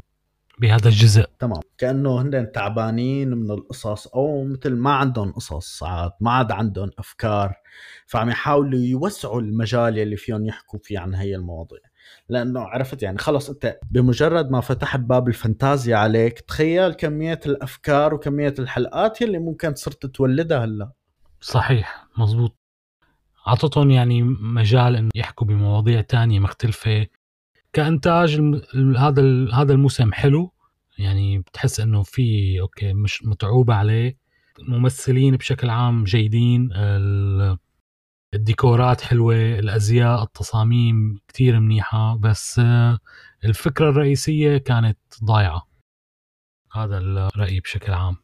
بهذا 0.59 0.87
الجزء. 0.87 1.25
تمام. 1.39 1.59
كأنه 1.77 2.21
هن 2.21 2.51
تعبانين 2.51 3.29
من 3.29 3.51
القصص 3.51 4.07
أو 4.07 4.43
مثل 4.43 4.75
ما 4.75 4.93
عندهم 4.93 5.31
قصص 5.31 5.79
ساعات 5.79 6.13
ما 6.19 6.31
عاد 6.31 6.51
عندهم 6.51 6.91
أفكار 6.99 7.53
فعم 8.07 8.29
يحاولوا 8.29 8.79
يوسعوا 8.79 9.41
المجال 9.41 9.99
اللي 9.99 10.17
فيهم 10.17 10.45
يحكوا 10.45 10.79
فيه 10.83 10.99
عن 10.99 11.15
هي 11.15 11.35
المواضيع. 11.35 11.79
لأنه 12.29 12.59
عرفت 12.59 13.03
يعني 13.03 13.17
خلص 13.17 13.49
أنت 13.49 13.79
بمجرد 13.91 14.51
ما 14.51 14.61
فتحت 14.61 14.99
باب 14.99 15.27
الفانتازيا 15.27 15.95
عليك 15.95 16.39
تخيل 16.39 16.93
كمية 16.93 17.39
الأفكار 17.45 18.13
وكمية 18.13 18.53
الحلقات 18.59 19.21
يلي 19.21 19.39
ممكن 19.39 19.75
صرت 19.75 20.05
تولدها 20.05 20.65
هلا. 20.65 20.91
صحيح 21.41 22.07
مزبوط. 22.17 22.58
عطتهم 23.49 23.91
يعني 23.91 24.23
مجال 24.23 24.95
إنه 24.95 25.09
يحكوا 25.15 25.47
بمواضيع 25.47 26.01
تانية 26.01 26.39
مختلفة. 26.39 27.07
كانتاج. 27.73 28.41
هذا. 28.97 29.53
هذا 29.53 29.73
الموسم 29.73 30.13
حلو. 30.13 30.53
يعني 30.97 31.39
بتحس 31.39 31.79
إنه 31.79 32.03
في 32.03 32.59
أوكي 32.61 32.93
مش 32.93 33.23
متعوب 33.25 33.71
عليه. 33.71 34.17
ممثلين 34.59 35.35
بشكل 35.35 35.69
عام 35.69 36.03
جيدين. 36.03 36.69
ال... 36.73 37.57
الديكورات 38.33 39.01
حلوة. 39.01 39.59
الأزياء 39.59 40.23
التصاميم 40.23 41.19
كتير 41.27 41.59
منيحة. 41.59 42.17
بس 42.17 42.61
الفكرة 43.45 43.89
الرئيسية 43.89 44.57
كانت 44.57 44.97
ضايعة. 45.23 45.67
هذا 46.73 46.97
الرأي 46.97 47.59
بشكل 47.59 47.93
عام. 47.93 48.15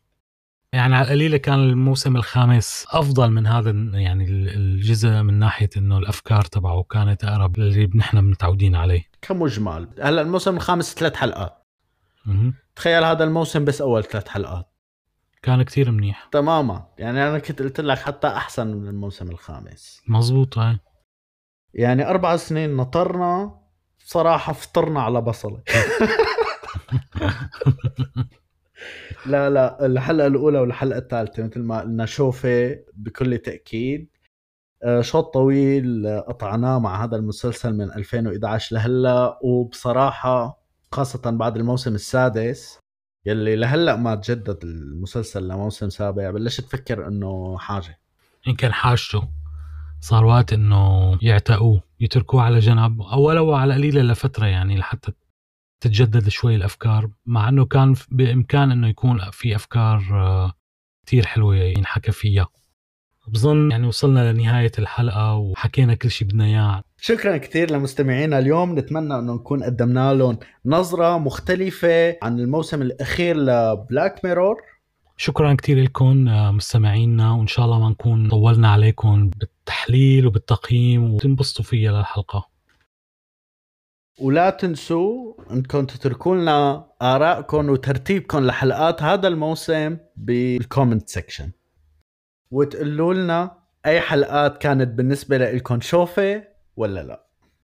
يعني 0.75 0.95
على 0.95 1.05
القليلة 1.05 1.38
كان 1.38 1.59
الموسم 1.59 2.15
الخامس 2.15 2.85
أفضل 2.89 3.31
من 3.31 3.47
هذا 3.47 3.71
يعني 3.93 4.25
الجزء 4.29 5.09
من 5.09 5.33
ناحية 5.33 5.69
إنه 5.77 5.97
الأفكار 5.97 6.41
تبعه 6.41 6.83
كانت 6.83 7.23
أقرب 7.23 7.59
للي 7.59 7.89
نحن 7.95 8.17
متعودين 8.17 8.75
عليه. 8.75 9.03
كمجمل. 9.21 9.89
هلأ 10.01 10.21
الموسم 10.21 10.55
الخامس 10.55 10.95
ثلاث 10.95 11.15
حلقات. 11.15 11.65
تخيل 12.75 13.03
هذا 13.03 13.23
الموسم 13.23 13.65
بس 13.65 13.81
أول 13.81 14.03
ثلاث 14.03 14.27
حلقات. 14.27 14.71
كان 15.41 15.63
كتير 15.63 15.91
منيح. 15.91 16.29
تماما. 16.31 16.88
يعني 16.97 17.29
أنا 17.29 17.39
كنت 17.39 17.61
قلت 17.61 17.81
لك 17.81 17.97
حتى 17.97 18.27
أحسن 18.27 18.67
من 18.67 18.88
الموسم 18.88 19.31
الخامس. 19.31 20.01
مزبوط 20.07 20.57
هاي 20.57 20.79
يعني 21.73 22.09
أربع 22.09 22.35
سنين 22.35 22.75
نطرنا 22.75 23.59
صراحة 23.97 24.53
فطرنا 24.53 25.01
على 25.01 25.21
بصلة. 25.21 25.63
لا 29.25 29.49
لا 29.49 29.85
الحلقة 29.85 30.27
الأولى 30.27 30.59
والحلقة 30.59 30.97
الثالثة 30.97 31.43
مثل 31.43 31.59
ما 31.59 31.79
قلنا 31.81 32.05
شوفه 32.05 32.79
بكل 32.93 33.38
تأكيد. 33.38 34.09
آه، 34.83 35.01
شوط 35.01 35.33
طويل 35.33 36.07
قطعناه 36.27 36.79
مع 36.79 37.03
هذا 37.03 37.15
المسلسل 37.15 37.73
من 37.73 37.91
2011 37.91 38.75
لهلأ 38.75 39.39
وبصراحة 39.43 40.59
خاصة 40.91 41.31
بعد 41.31 41.57
الموسم 41.57 41.95
السادس 41.95 42.79
يلي 43.25 43.55
لهلأ 43.55 43.95
ما 43.95 44.15
تجدد 44.15 44.63
المسلسل 44.63 45.47
لموسم 45.47 45.89
سابع. 45.89 46.31
بلشت 46.31 46.61
تفكر 46.61 47.07
إنه 47.07 47.57
حاجة. 47.57 47.99
يمكن 48.47 48.73
حاجته 48.73 49.27
صار 50.01 50.25
وقت 50.25 50.53
إنه 50.53 51.17
يعتقوه 51.21 51.81
يتركوه 51.99 52.41
على 52.41 52.59
جنب 52.59 53.01
أو 53.01 53.21
ولو 53.21 53.53
على 53.53 53.73
قليله 53.73 54.01
لفتره 54.01 54.45
يعني 54.45 54.77
لحتى 54.77 55.11
تتجدد 55.79 56.29
شوي 56.29 56.55
الأفكار 56.55 57.09
مع 57.25 57.49
إنه 57.49 57.65
كان 57.65 57.95
بإمكان 58.11 58.71
إنه 58.71 58.88
يكون 58.88 59.19
في 59.31 59.55
أفكار 59.55 60.07
آه، 60.11 60.53
كثير 61.05 61.25
حلوة 61.25 61.55
ينحكى 61.55 62.11
فيها. 62.11 62.47
بظن 63.27 63.71
يعني 63.71 63.88
وصلنا 63.88 64.31
لنهاية 64.31 64.71
الحلقة 64.79 65.35
وحكينا 65.35 65.95
كل 65.95 66.11
شيء 66.11 66.27
بدنا 66.27 66.45
إياه. 66.45 66.83
شكرا 67.01 67.38
كثير 67.38 67.71
لمستمعينا 67.71 68.39
اليوم. 68.39 68.79
نتمنى 68.79 69.19
إنه 69.19 69.33
نكون 69.33 69.63
قدمنا 69.63 70.13
لهم 70.13 70.38
نظرة 70.65 71.17
مختلفة 71.17 72.17
عن 72.23 72.39
الموسم 72.39 72.81
الأخير 72.81 73.38
ل 73.38 73.52
Black 73.52 74.25
Mirror. 74.25 74.55
شكرا 75.17 75.53
كثير 75.53 75.83
لكم 75.83 76.27
آه، 76.27 76.51
مستمعينا 76.51 77.31
وإن 77.31 77.47
شاء 77.47 77.65
الله 77.65 77.79
ما 77.79 77.89
نكون 77.89 78.29
طولنا 78.29 78.71
عليكم 78.71 79.29
بالتحليل 79.29 80.27
وبالتقييم 80.27 81.13
وتنبسطوا 81.13 81.65
فيها 81.65 81.91
للحلقة. 81.91 82.54
ولا 84.19 84.49
تنسوا 84.49 85.34
انكم 85.51 85.86
تتركوا 85.86 86.36
لنا 86.36 86.91
آرائكم 87.01 87.69
وترتيبكم 87.69 88.45
لحلقات 88.45 89.04
هذا 89.04 89.28
الموسم 89.28 89.97
بال 90.15 90.36
comment 90.36 91.09
section 91.09 91.51
وتقولوا 92.51 93.13
لنا 93.13 93.58
أي 93.86 94.01
حلقات 94.01 94.58
كانت 94.58 94.88
بالنسبة 94.88 95.38
لكم 95.38 95.82
شوفة 95.82 96.43
ولا 96.78 97.04
لا. 97.04 97.24